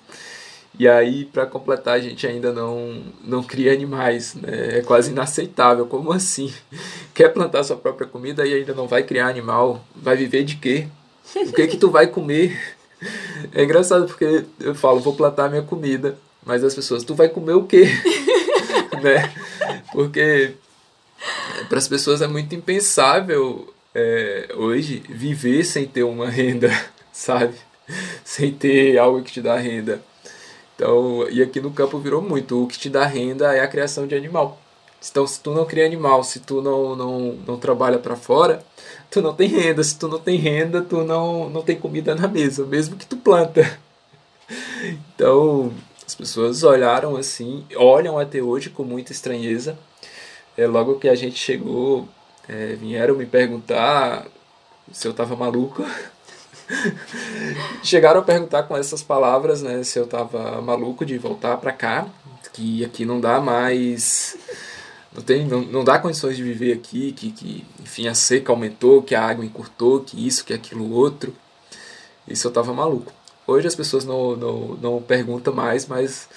[0.78, 4.78] E aí, para completar, a gente ainda não, não cria animais, né?
[4.78, 5.86] É quase inaceitável.
[5.86, 6.52] Como assim?
[7.12, 9.84] Quer plantar sua própria comida e ainda não vai criar animal?
[9.94, 10.86] Vai viver de quê?
[11.34, 12.58] O que que tu vai comer?
[13.54, 17.54] É engraçado porque eu falo, vou plantar minha comida, mas as pessoas, tu vai comer
[17.54, 17.86] o quê?
[19.02, 19.32] né?
[19.90, 20.52] Porque
[21.66, 26.70] para as pessoas é muito impensável é, hoje viver sem ter uma renda
[27.20, 27.54] sabe?
[28.24, 30.00] Sem ter algo que te dá renda.
[30.74, 32.62] Então, e aqui no campo virou muito.
[32.62, 34.59] O que te dá renda é a criação de animal.
[35.11, 38.64] Então, se tu não cria animal, se tu não, não, não trabalha para fora,
[39.11, 39.83] tu não tem renda.
[39.85, 43.16] Se tu não tem renda, tu não, não tem comida na mesa, mesmo que tu
[43.16, 43.62] planta.
[45.14, 45.72] Então,
[46.04, 49.78] as pessoas olharam assim, olham até hoje com muita estranheza.
[50.56, 52.09] É, logo que a gente chegou,
[52.48, 54.26] é, vieram me perguntar
[54.90, 55.85] se eu tava maluco.
[57.83, 62.06] Chegaram a perguntar com essas palavras, né, se eu tava maluco de voltar para cá,
[62.52, 64.37] que aqui não dá mais
[65.12, 69.02] não tem não, não dá condições de viver aqui, que, que enfim a seca aumentou,
[69.02, 71.35] que a água encurtou, que isso, que aquilo outro.
[72.28, 73.12] Isso eu tava maluco.
[73.46, 76.28] Hoje as pessoas não, não, não perguntam mais, mas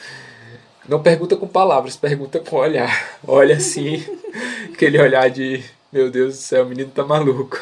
[0.90, 3.20] não pergunta com palavras, pergunta com olhar.
[3.28, 4.04] Olha assim,
[4.74, 7.60] aquele olhar de meu Deus do céu, o menino tá maluco.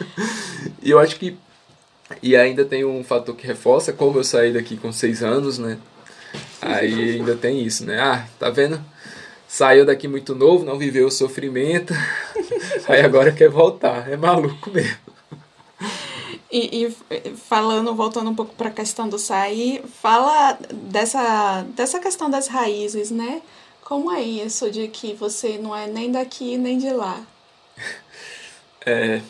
[0.82, 1.36] E eu acho que
[2.22, 5.78] e ainda tem um fator que reforça, como eu saí daqui com seis anos, né?
[6.60, 8.00] Aí ainda tem isso, né?
[8.00, 8.80] Ah, tá vendo?
[9.48, 11.92] Saiu daqui muito novo, não viveu o sofrimento,
[12.88, 14.10] aí agora quer voltar.
[14.10, 14.96] É maluco mesmo.
[16.52, 22.28] E, e, falando, voltando um pouco para a questão do sair, fala dessa, dessa questão
[22.28, 23.40] das raízes, né?
[23.84, 27.20] Como é isso de que você não é nem daqui nem de lá?
[28.84, 29.20] É,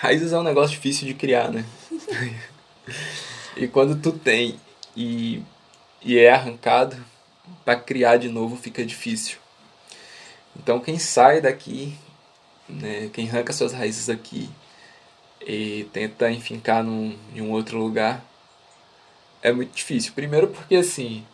[0.00, 1.62] Raízes é um negócio difícil de criar, né?
[3.54, 4.58] e quando tu tem
[4.96, 5.42] e
[6.02, 6.96] e é arrancado,
[7.66, 9.36] para criar de novo fica difícil.
[10.56, 11.94] Então quem sai daqui,
[12.66, 14.48] né, quem arranca suas raízes aqui
[15.46, 18.24] e tenta enfincar num, em um outro lugar,
[19.42, 20.14] é muito difícil.
[20.14, 21.26] Primeiro porque assim,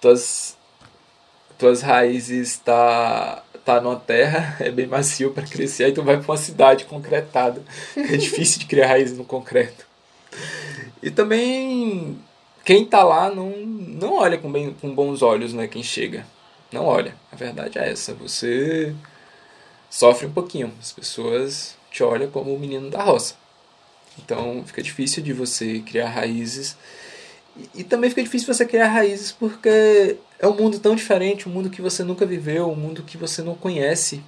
[0.00, 0.56] tuas,
[1.58, 6.30] tuas raízes tá tá numa terra, é bem macio para crescer, aí tu vai para
[6.30, 7.62] uma cidade concretada.
[7.96, 9.86] É difícil de criar raízes no concreto.
[11.02, 12.18] E também
[12.64, 15.66] quem tá lá não, não olha com, bem, com bons olhos, né?
[15.66, 16.26] Quem chega.
[16.72, 17.14] Não olha.
[17.30, 18.14] A verdade é essa.
[18.14, 18.94] Você
[19.90, 20.72] sofre um pouquinho.
[20.80, 23.34] As pessoas te olham como o menino da roça.
[24.18, 26.76] Então fica difícil de você criar raízes.
[27.74, 31.70] E, também fica difícil você criar raízes porque é um mundo tão diferente, um mundo
[31.70, 34.22] que você nunca viveu, um mundo que você não conhece.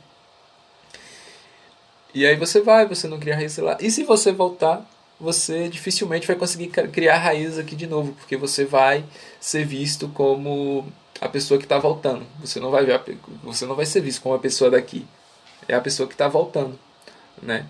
[2.15, 3.77] E aí você vai, você não cria raízes lá.
[3.81, 8.65] E se você voltar, você dificilmente vai conseguir criar raízes aqui de novo, porque você
[8.65, 9.05] vai
[9.41, 10.87] ser visto como
[11.21, 12.25] a pessoa que está voltando.
[12.41, 13.01] Você não vai ver,
[13.43, 15.07] você não vai ser visto como a pessoa daqui.
[15.69, 16.79] É a pessoa que está voltando,
[17.43, 17.67] né?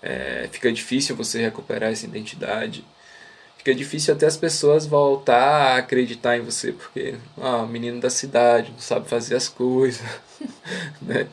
[0.00, 2.84] É, fica difícil você recuperar essa identidade.
[3.62, 8.72] Fica difícil até as pessoas voltar a acreditar em você, porque ah, menino da cidade,
[8.72, 10.02] não sabe fazer as coisas,
[11.00, 11.28] né?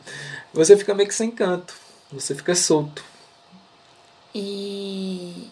[0.54, 1.74] Você fica meio que sem canto,
[2.12, 3.02] você fica solto.
[4.32, 5.50] E,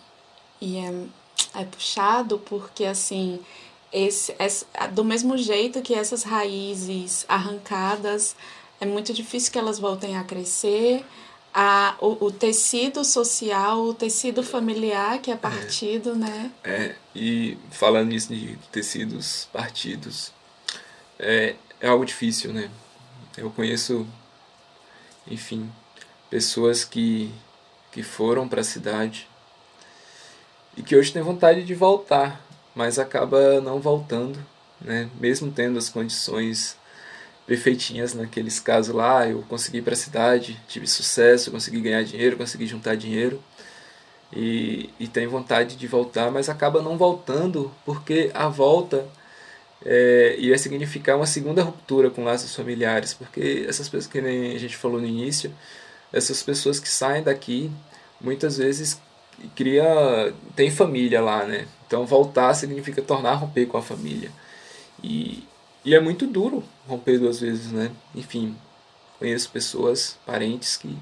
[0.60, 3.40] e é, é puxado porque, assim,
[3.92, 8.36] esse, esse, do mesmo jeito que essas raízes arrancadas,
[8.80, 11.04] é muito difícil que elas voltem a crescer.
[11.60, 15.36] A, o, o tecido social, o tecido familiar que é, é.
[15.36, 16.52] partido, é, né?
[16.62, 20.32] É, e falando nisso de tecidos partidos,
[21.18, 22.70] é, é algo difícil, né?
[23.36, 24.06] Eu conheço,
[25.26, 25.68] enfim,
[26.30, 27.34] pessoas que
[27.90, 29.26] que foram para a cidade
[30.76, 32.40] e que hoje tem vontade de voltar,
[32.74, 34.38] mas acaba não voltando,
[34.80, 35.10] né?
[35.18, 36.76] Mesmo tendo as condições
[37.48, 42.66] perfeitinhas naqueles casos lá, eu consegui para a cidade, tive sucesso, consegui ganhar dinheiro, consegui
[42.66, 43.42] juntar dinheiro
[44.30, 49.08] e, e tem vontade de voltar, mas acaba não voltando porque a volta
[49.82, 54.58] é, ia significar uma segunda ruptura com laços familiares, porque essas pessoas que nem a
[54.58, 55.50] gente falou no início,
[56.12, 57.70] essas pessoas que saem daqui
[58.20, 59.00] muitas vezes
[59.56, 61.66] cria tem família lá, né?
[61.86, 64.30] Então voltar significa tornar a romper com a família.
[65.02, 65.44] E,
[65.88, 67.90] e é muito duro romper duas vezes, né?
[68.14, 68.54] Enfim,
[69.18, 70.94] conheço pessoas, parentes que,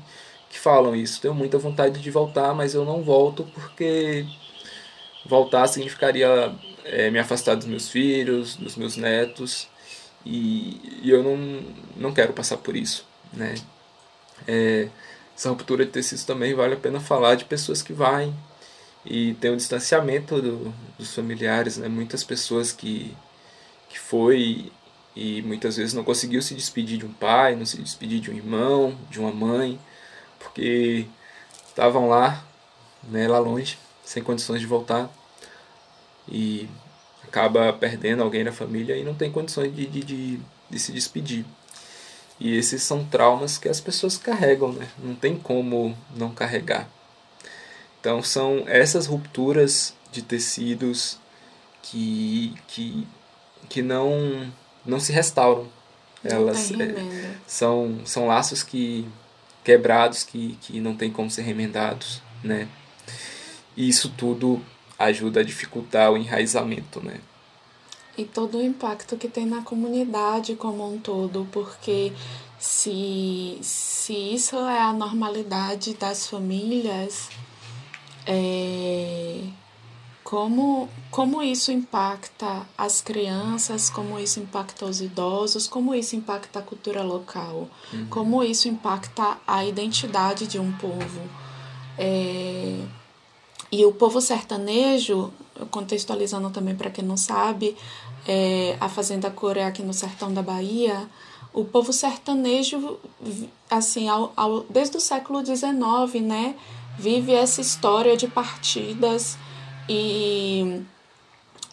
[0.49, 1.20] que falam isso.
[1.20, 4.25] Tenho muita vontade de voltar, mas eu não volto porque
[5.25, 9.66] voltar significaria é, me afastar dos meus filhos, dos meus netos.
[10.25, 11.64] E, e eu não,
[11.96, 13.57] não quero passar por isso, né?
[14.46, 14.88] É,
[15.37, 18.33] essa ruptura de tecidos também vale a pena falar de pessoas que vai
[19.05, 21.88] e tem um distanciamento do, dos familiares, né?
[21.88, 23.16] Muitas pessoas que,
[23.88, 24.70] que foi
[25.16, 28.35] e muitas vezes não conseguiu se despedir de um pai, não se despedir de um
[28.35, 29.81] irmão, de uma mãe,
[30.38, 31.07] porque
[31.66, 32.44] estavam lá,
[33.02, 35.11] né, lá longe, sem condições de voltar
[36.29, 36.68] e
[37.24, 41.46] acaba perdendo alguém na família e não tem condições de, de, de, de se despedir.
[42.38, 44.88] E esses são traumas que as pessoas carregam, né?
[45.02, 46.88] Não tem como não carregar.
[48.00, 51.18] Então são essas rupturas de tecidos
[51.83, 53.07] que, que,
[53.68, 54.52] que não,
[54.87, 55.68] não se restauram.
[56.25, 59.07] Elas é, são, são laços que
[59.62, 62.68] quebrados que, que não tem como ser remendados, né?
[63.77, 64.61] E isso tudo
[64.99, 67.20] ajuda a dificultar o enraizamento, né?
[68.16, 72.12] e todo o impacto que tem na comunidade como um todo, porque
[72.59, 77.29] se, se isso é a normalidade das famílias,
[78.27, 79.40] é,
[80.27, 86.62] como, como isso impacta as crianças, como isso impacta os idosos, como isso impacta a
[86.62, 88.07] cultura local, uhum.
[88.11, 91.21] como isso impacta a identidade de um povo.
[91.97, 92.81] É,
[93.71, 95.33] e o povo sertanejo,
[95.71, 97.77] contextualizando também para quem não sabe,
[98.27, 101.09] é, a Fazenda Cor é aqui no sertão da Bahia,
[101.55, 102.98] o povo sertanejo,
[103.71, 106.57] assim, ao, ao, desde o século XIX, né,
[106.98, 109.38] vive essa história de partidas
[109.89, 110.83] e,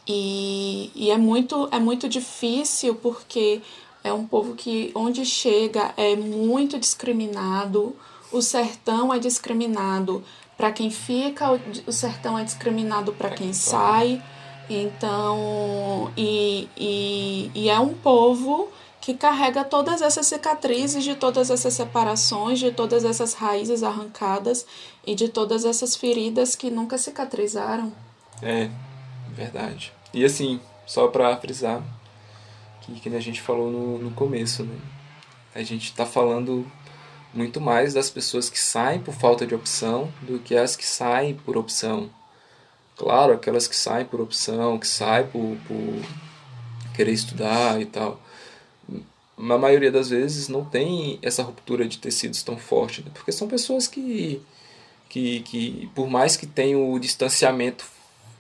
[0.08, 3.62] e, e é, muito, é muito difícil porque
[4.04, 7.96] é um povo que, onde chega, é muito discriminado,
[8.32, 10.24] o sertão é discriminado
[10.58, 14.22] para quem fica, o sertão é discriminado para quem sai.
[14.70, 18.70] Então, e, e, e é um povo
[19.02, 24.66] que carrega todas essas cicatrizes, de todas essas separações, de todas essas raízes arrancadas
[25.06, 27.92] e de todas essas feridas que nunca cicatrizaram.
[28.44, 28.70] É,
[29.30, 29.92] verdade.
[30.14, 31.82] E assim, só para frisar
[32.86, 34.76] que, que a gente falou no, no começo, né?
[35.56, 36.70] A gente está falando
[37.34, 41.34] muito mais das pessoas que saem por falta de opção do que as que saem
[41.34, 42.10] por opção.
[42.98, 48.20] Claro, aquelas que saem por opção, que saem por, por querer estudar e tal.
[49.38, 53.12] Na maioria das vezes não tem essa ruptura de tecidos tão forte, né?
[53.14, 54.42] porque são pessoas que,
[55.10, 57.86] que, que, por mais que tenham o distanciamento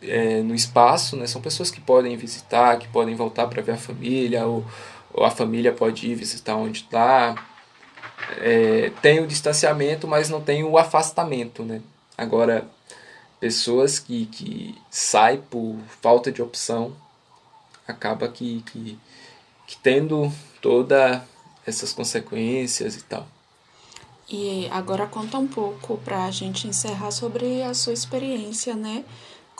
[0.03, 1.27] é, no espaço, né?
[1.27, 4.65] são pessoas que podem visitar, que podem voltar para ver a família, ou,
[5.13, 7.35] ou, a família pode ir visitar onde está.
[8.37, 11.63] É, tem o distanciamento, mas não tem o afastamento.
[11.63, 11.81] Né?
[12.17, 12.67] Agora,
[13.39, 16.95] pessoas que, que saem por falta de opção,
[17.87, 18.97] acaba que, que,
[19.67, 20.31] que tendo
[20.61, 21.21] todas
[21.65, 23.27] essas consequências e tal.
[24.29, 29.03] E agora conta um pouco para a gente encerrar sobre a sua experiência, né?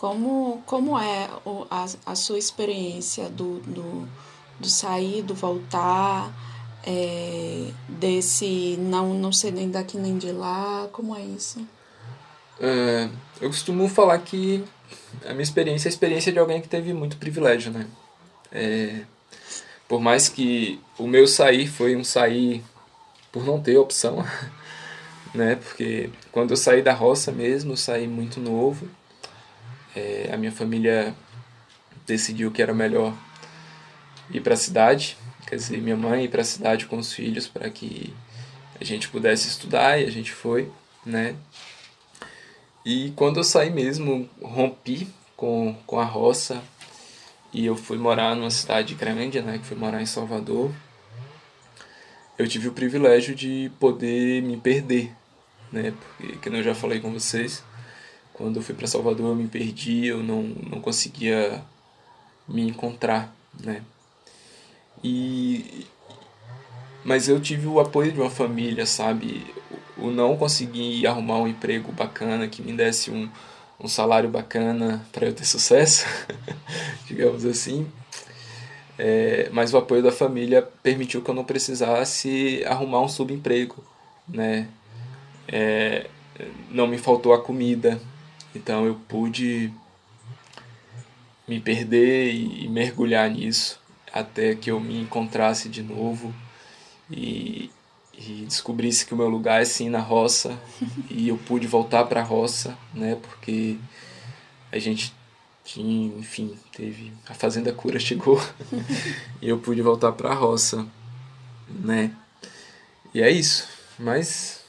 [0.03, 1.29] Como, como é
[1.71, 4.05] a, a sua experiência do, do,
[4.59, 6.29] do sair, do voltar,
[6.85, 10.89] é, desse não, não ser nem daqui nem de lá?
[10.91, 11.65] Como é isso?
[12.59, 13.07] É,
[13.39, 14.61] eu costumo falar que
[15.25, 17.87] a minha experiência é a experiência de alguém que teve muito privilégio, né?
[18.51, 19.05] É,
[19.87, 22.61] por mais que o meu sair foi um sair
[23.31, 24.17] por não ter opção,
[25.33, 25.55] né?
[25.55, 28.85] Porque quando eu saí da roça mesmo, eu saí muito novo.
[29.95, 31.15] É, a minha família
[32.05, 33.13] decidiu que era melhor
[34.31, 35.17] ir para a cidade,
[35.47, 38.13] quer dizer, minha mãe ir para a cidade com os filhos para que
[38.79, 40.71] a gente pudesse estudar e a gente foi,
[41.05, 41.35] né?
[42.85, 46.61] E quando eu saí mesmo, rompi com, com a roça
[47.53, 50.71] e eu fui morar numa cidade grande, né, que fui morar em Salvador.
[52.37, 55.11] Eu tive o privilégio de poder me perder,
[55.71, 57.63] né, porque que eu já falei com vocês,
[58.43, 61.63] quando eu fui para Salvador eu me perdi, eu não, não conseguia
[62.45, 63.33] me encontrar,
[63.63, 63.81] né?
[65.01, 65.87] E
[67.05, 69.45] mas eu tive o apoio de uma família, sabe?
[69.97, 73.29] o não conseguir arrumar um emprego bacana que me desse um,
[73.79, 76.05] um salário bacana para eu ter sucesso,
[77.07, 77.87] digamos assim.
[78.99, 83.81] É, mas o apoio da família permitiu que eu não precisasse arrumar um subemprego,
[84.27, 84.67] né?
[85.47, 86.07] É,
[86.69, 88.01] não me faltou a comida,
[88.55, 89.71] então eu pude
[91.47, 93.79] me perder e, mergulhar nisso
[94.11, 96.33] até que eu me encontrasse de novo
[97.09, 97.69] e,
[98.13, 100.57] e descobrisse que o meu lugar é sim na roça
[101.09, 103.17] e eu pude voltar para a roça, né?
[103.21, 103.77] Porque
[104.71, 105.13] a gente
[105.63, 108.41] tinha, enfim, teve a fazenda cura chegou
[109.41, 110.85] e eu pude voltar para a roça,
[111.67, 112.11] né?
[113.13, 113.67] E é isso.
[113.97, 114.62] Mas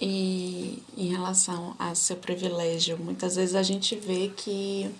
[0.00, 4.90] e em relação a seu privilégio, muitas vezes a gente vê que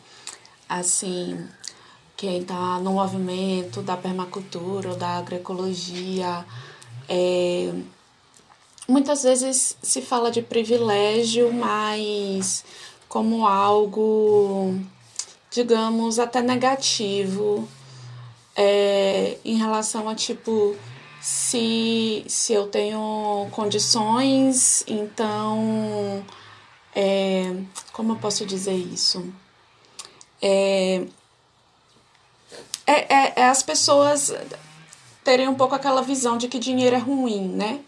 [0.68, 1.46] assim,
[2.16, 6.44] quem está no movimento da permacultura ou da agroecologia,
[7.08, 7.72] é,
[8.88, 12.64] muitas vezes se fala de privilégio, mas
[13.08, 14.74] como algo,
[15.50, 17.68] digamos, até negativo
[18.56, 20.76] é, em relação a tipo
[21.24, 26.22] se, se eu tenho condições, então
[26.94, 27.50] é,
[27.94, 29.32] como eu posso dizer isso?
[30.42, 31.06] É,
[32.86, 34.34] é, é, é as pessoas
[35.24, 37.80] terem um pouco aquela visão de que dinheiro é ruim, né?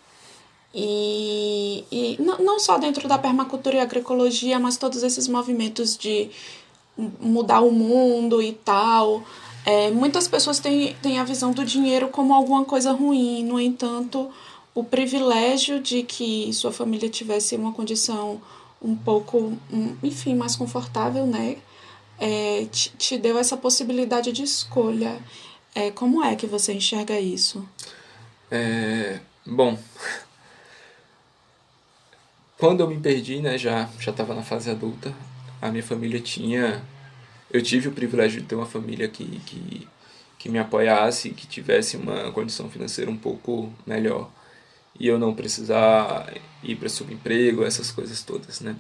[0.74, 6.30] E, e não só dentro da permacultura e agroecologia, mas todos esses movimentos de
[7.20, 9.22] mudar o mundo e tal.
[9.66, 14.30] É, muitas pessoas têm, têm a visão do dinheiro como alguma coisa ruim, no entanto,
[14.72, 18.40] o privilégio de que sua família tivesse uma condição
[18.80, 19.58] um pouco,
[20.04, 21.56] enfim, mais confortável, né?
[22.16, 25.18] É, te, te deu essa possibilidade de escolha.
[25.74, 27.68] É, como é que você enxerga isso?
[28.48, 29.76] É, bom,
[32.56, 35.12] quando eu me perdi, né, já já estava na fase adulta,
[35.60, 36.84] a minha família tinha,
[37.57, 39.88] eu tive o privilégio de ter uma família que que,
[40.38, 44.30] que me apoiasse, que tivesse uma condição financeira um pouco melhor
[44.98, 46.32] e eu não precisar
[46.62, 48.76] ir para subemprego, essas coisas todas, né?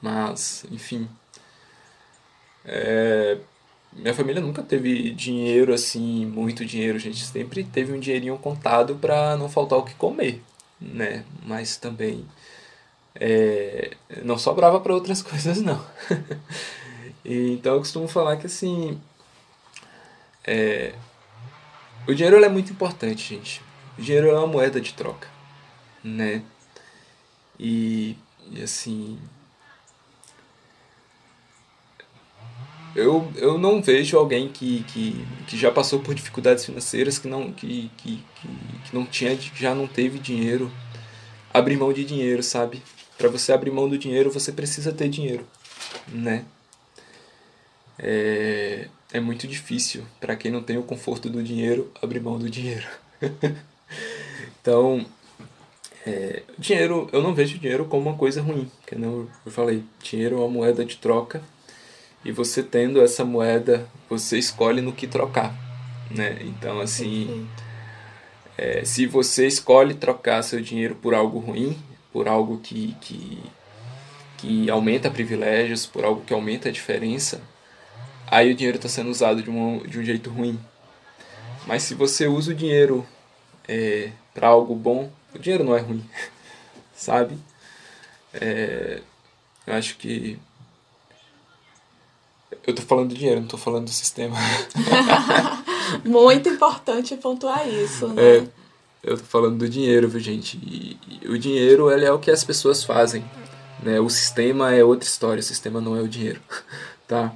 [0.00, 1.08] Mas, enfim,
[2.64, 3.38] é,
[3.92, 8.96] minha família nunca teve dinheiro assim, muito dinheiro, a gente sempre teve um dinheirinho contado
[8.96, 10.42] para não faltar o que comer,
[10.80, 11.24] né?
[11.44, 12.26] Mas também
[13.14, 15.84] é, não sobrava para outras coisas não.
[17.24, 19.00] Então eu costumo falar que assim,
[20.44, 20.94] é,
[22.06, 23.62] o dinheiro é muito importante, gente.
[23.98, 25.28] O dinheiro é uma moeda de troca,
[26.02, 26.42] né?
[27.58, 28.16] E,
[28.50, 29.18] e assim,
[32.94, 37.52] eu, eu não vejo alguém que, que, que já passou por dificuldades financeiras, que não,
[37.52, 38.48] que, que, que,
[38.84, 40.70] que não tinha, que já não teve dinheiro,
[41.52, 42.82] abrir mão de dinheiro, sabe?
[43.18, 45.46] Para você abrir mão do dinheiro, você precisa ter dinheiro,
[46.08, 46.44] né?
[48.02, 52.48] É, é muito difícil para quem não tem o conforto do dinheiro abrir mão do
[52.48, 52.86] dinheiro.
[54.60, 55.04] então,
[56.06, 60.36] é, dinheiro, eu não vejo dinheiro como uma coisa ruim, que não eu falei, dinheiro
[60.36, 61.42] é uma moeda de troca
[62.24, 65.54] e você tendo essa moeda, você escolhe no que trocar,
[66.10, 66.38] né?
[66.42, 67.46] Então, assim,
[68.56, 71.78] é, se você escolhe trocar seu dinheiro por algo ruim,
[72.12, 73.38] por algo que, que,
[74.38, 77.40] que aumenta privilégios, por algo que aumenta a diferença,
[78.30, 80.58] aí o dinheiro está sendo usado de um, de um jeito ruim.
[81.66, 83.06] Mas se você usa o dinheiro
[83.68, 86.04] é, para algo bom, o dinheiro não é ruim,
[86.94, 87.36] sabe?
[88.32, 89.00] É,
[89.66, 90.38] eu acho que.
[92.66, 94.36] Eu tô falando do dinheiro, não tô falando do sistema.
[96.04, 98.22] Muito importante pontuar isso, né?
[98.22, 98.46] É,
[99.02, 100.56] eu tô falando do dinheiro, viu, gente?
[100.56, 103.24] E, e o dinheiro ele é o que as pessoas fazem.
[103.82, 103.98] Né?
[103.98, 106.40] O sistema é outra história, o sistema não é o dinheiro.
[107.10, 107.34] Tá?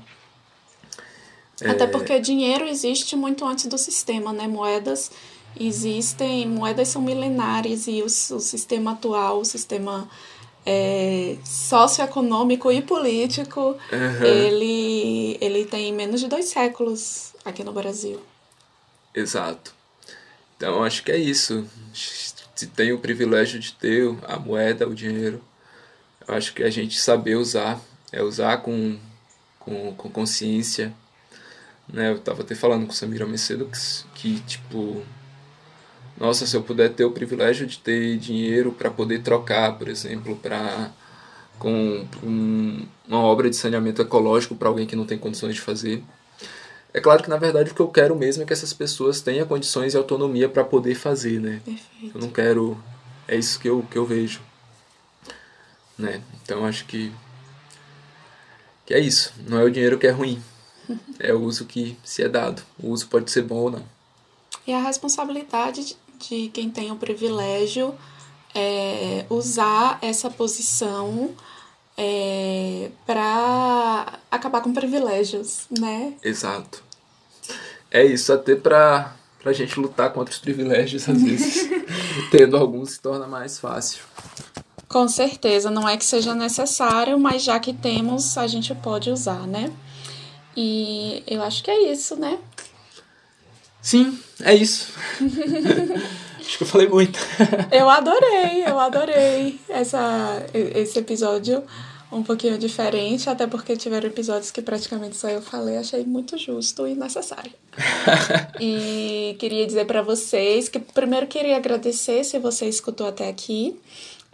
[1.63, 1.87] Até é...
[1.87, 4.47] porque dinheiro existe muito antes do sistema, né?
[4.47, 5.11] Moedas
[5.59, 10.09] existem, moedas são milenares e o, o sistema atual, o sistema
[10.67, 13.61] é, socioeconômico e político,
[13.93, 14.25] uhum.
[14.25, 18.21] ele, ele tem menos de dois séculos aqui no Brasil.
[19.15, 19.75] Exato.
[20.57, 21.69] Então acho que é isso.
[21.93, 25.43] Se tem o privilégio de ter a moeda, o dinheiro,
[26.27, 27.81] eu acho que a gente saber usar,
[28.11, 28.97] é usar com,
[29.59, 30.95] com, com consciência,
[31.93, 32.11] né?
[32.11, 33.79] Eu tava até falando com o Samira Macedo que,
[34.15, 35.03] que, tipo,
[36.19, 40.37] nossa, se eu puder ter o privilégio de ter dinheiro para poder trocar, por exemplo,
[40.37, 40.91] para
[41.59, 46.03] com um, uma obra de saneamento ecológico para alguém que não tem condições de fazer.
[46.93, 49.47] É claro que na verdade o que eu quero mesmo é que essas pessoas tenham
[49.47, 51.61] condições e autonomia para poder fazer, né?
[51.65, 52.17] Perfeito.
[52.17, 52.81] Eu não quero
[53.27, 54.41] é isso que eu que eu vejo.
[55.99, 56.21] Né?
[56.43, 57.13] Então acho que
[58.87, 60.43] que é isso, não é o dinheiro que é ruim,
[61.19, 62.63] é o uso que se é dado.
[62.79, 63.83] O uso pode ser bom ou não.
[64.67, 67.95] E a responsabilidade de quem tem o privilégio
[68.55, 71.31] é, usar essa posição
[71.97, 76.15] é, para acabar com privilégios, né?
[76.23, 76.83] Exato.
[77.91, 79.15] É isso, até para
[79.45, 81.69] a gente lutar contra os privilégios, às vezes,
[82.31, 84.03] tendo alguns se torna mais fácil.
[84.89, 89.47] Com certeza, não é que seja necessário, mas já que temos, a gente pode usar,
[89.47, 89.73] né?
[90.57, 92.39] E eu acho que é isso, né?
[93.83, 94.93] Sim, é isso.
[96.41, 97.19] Acho que eu falei muito.
[97.73, 101.65] eu adorei, eu adorei essa, esse episódio
[102.13, 106.87] um pouquinho diferente, até porque tiveram episódios que praticamente só eu falei, achei muito justo
[106.87, 107.51] e necessário.
[108.61, 113.77] e queria dizer para vocês que primeiro queria agradecer se você escutou até aqui.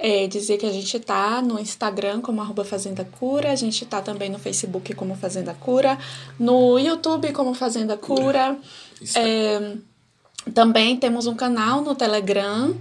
[0.02, 4.00] É, dizer que a gente tá no Instagram como arroba Fazenda Cura, a gente tá
[4.00, 5.98] também no Facebook como Fazenda Cura,
[6.38, 8.56] no YouTube como Fazenda Cura.
[9.14, 9.76] É,
[10.54, 12.74] também temos um canal no Telegram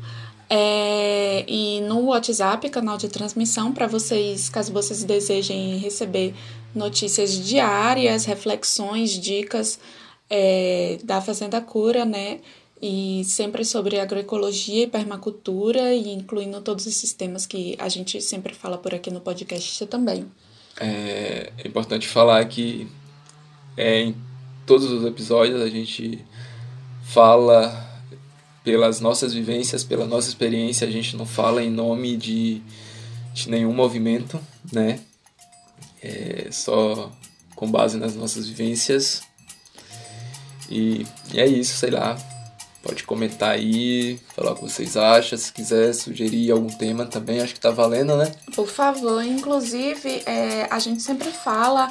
[0.50, 6.34] é, e no WhatsApp, canal de transmissão, para vocês, caso vocês desejem receber
[6.74, 9.80] notícias diárias, reflexões, dicas
[10.30, 12.40] é, da Fazenda Cura, né?
[12.82, 18.54] E sempre sobre agroecologia e permacultura e incluindo todos esses temas que a gente sempre
[18.54, 20.26] fala por aqui no podcast também.
[20.80, 22.88] É importante falar que
[23.76, 24.16] é, em
[24.66, 26.24] todos os episódios a gente
[27.04, 27.88] fala
[28.64, 32.62] pelas nossas vivências, pela nossa experiência, a gente não fala em nome de,
[33.34, 34.40] de nenhum movimento,
[34.72, 35.00] né?
[36.02, 37.12] É só
[37.56, 39.22] com base nas nossas vivências.
[40.70, 42.16] E, e é isso, sei lá,
[42.82, 45.38] Pode comentar aí, falar o que vocês acham.
[45.38, 48.32] Se quiser sugerir algum tema também, acho que tá valendo, né?
[48.56, 49.24] Por favor.
[49.24, 51.90] Inclusive, é, a gente sempre fala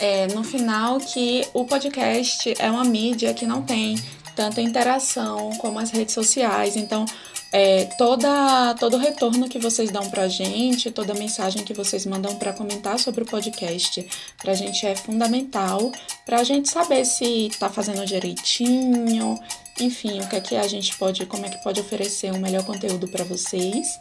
[0.00, 3.96] é, no final que o podcast é uma mídia que não tem
[4.34, 6.76] tanta interação como as redes sociais.
[6.76, 7.04] Então,
[7.52, 12.06] é, toda, todo o retorno que vocês dão pra gente, toda a mensagem que vocês
[12.06, 14.06] mandam para comentar sobre o podcast,
[14.38, 15.92] pra gente é fundamental
[16.24, 19.38] pra gente saber se tá fazendo direitinho,
[19.80, 22.64] enfim, o que é que a gente pode, como é que pode oferecer um melhor
[22.64, 23.98] conteúdo para vocês.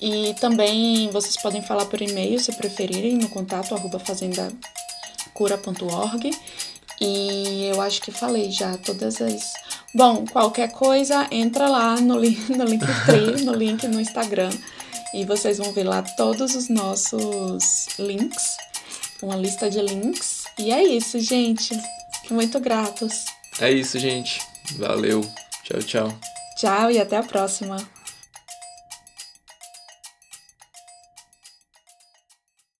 [0.00, 6.30] E também vocês podem falar por e-mail, se preferirem, no contato fazendacura.org.
[7.00, 9.52] E eu acho que falei já todas as.
[9.94, 14.50] Bom, qualquer coisa, entra lá no link, no link free, no link no Instagram.
[15.14, 18.56] E vocês vão ver lá todos os nossos links,
[19.22, 21.80] uma lista de links E é isso, gente.
[22.30, 23.26] Muito gratos.
[23.60, 24.53] É isso, gente.
[24.72, 25.22] Valeu.
[25.62, 26.18] Tchau, tchau.
[26.56, 27.76] Tchau e até a próxima.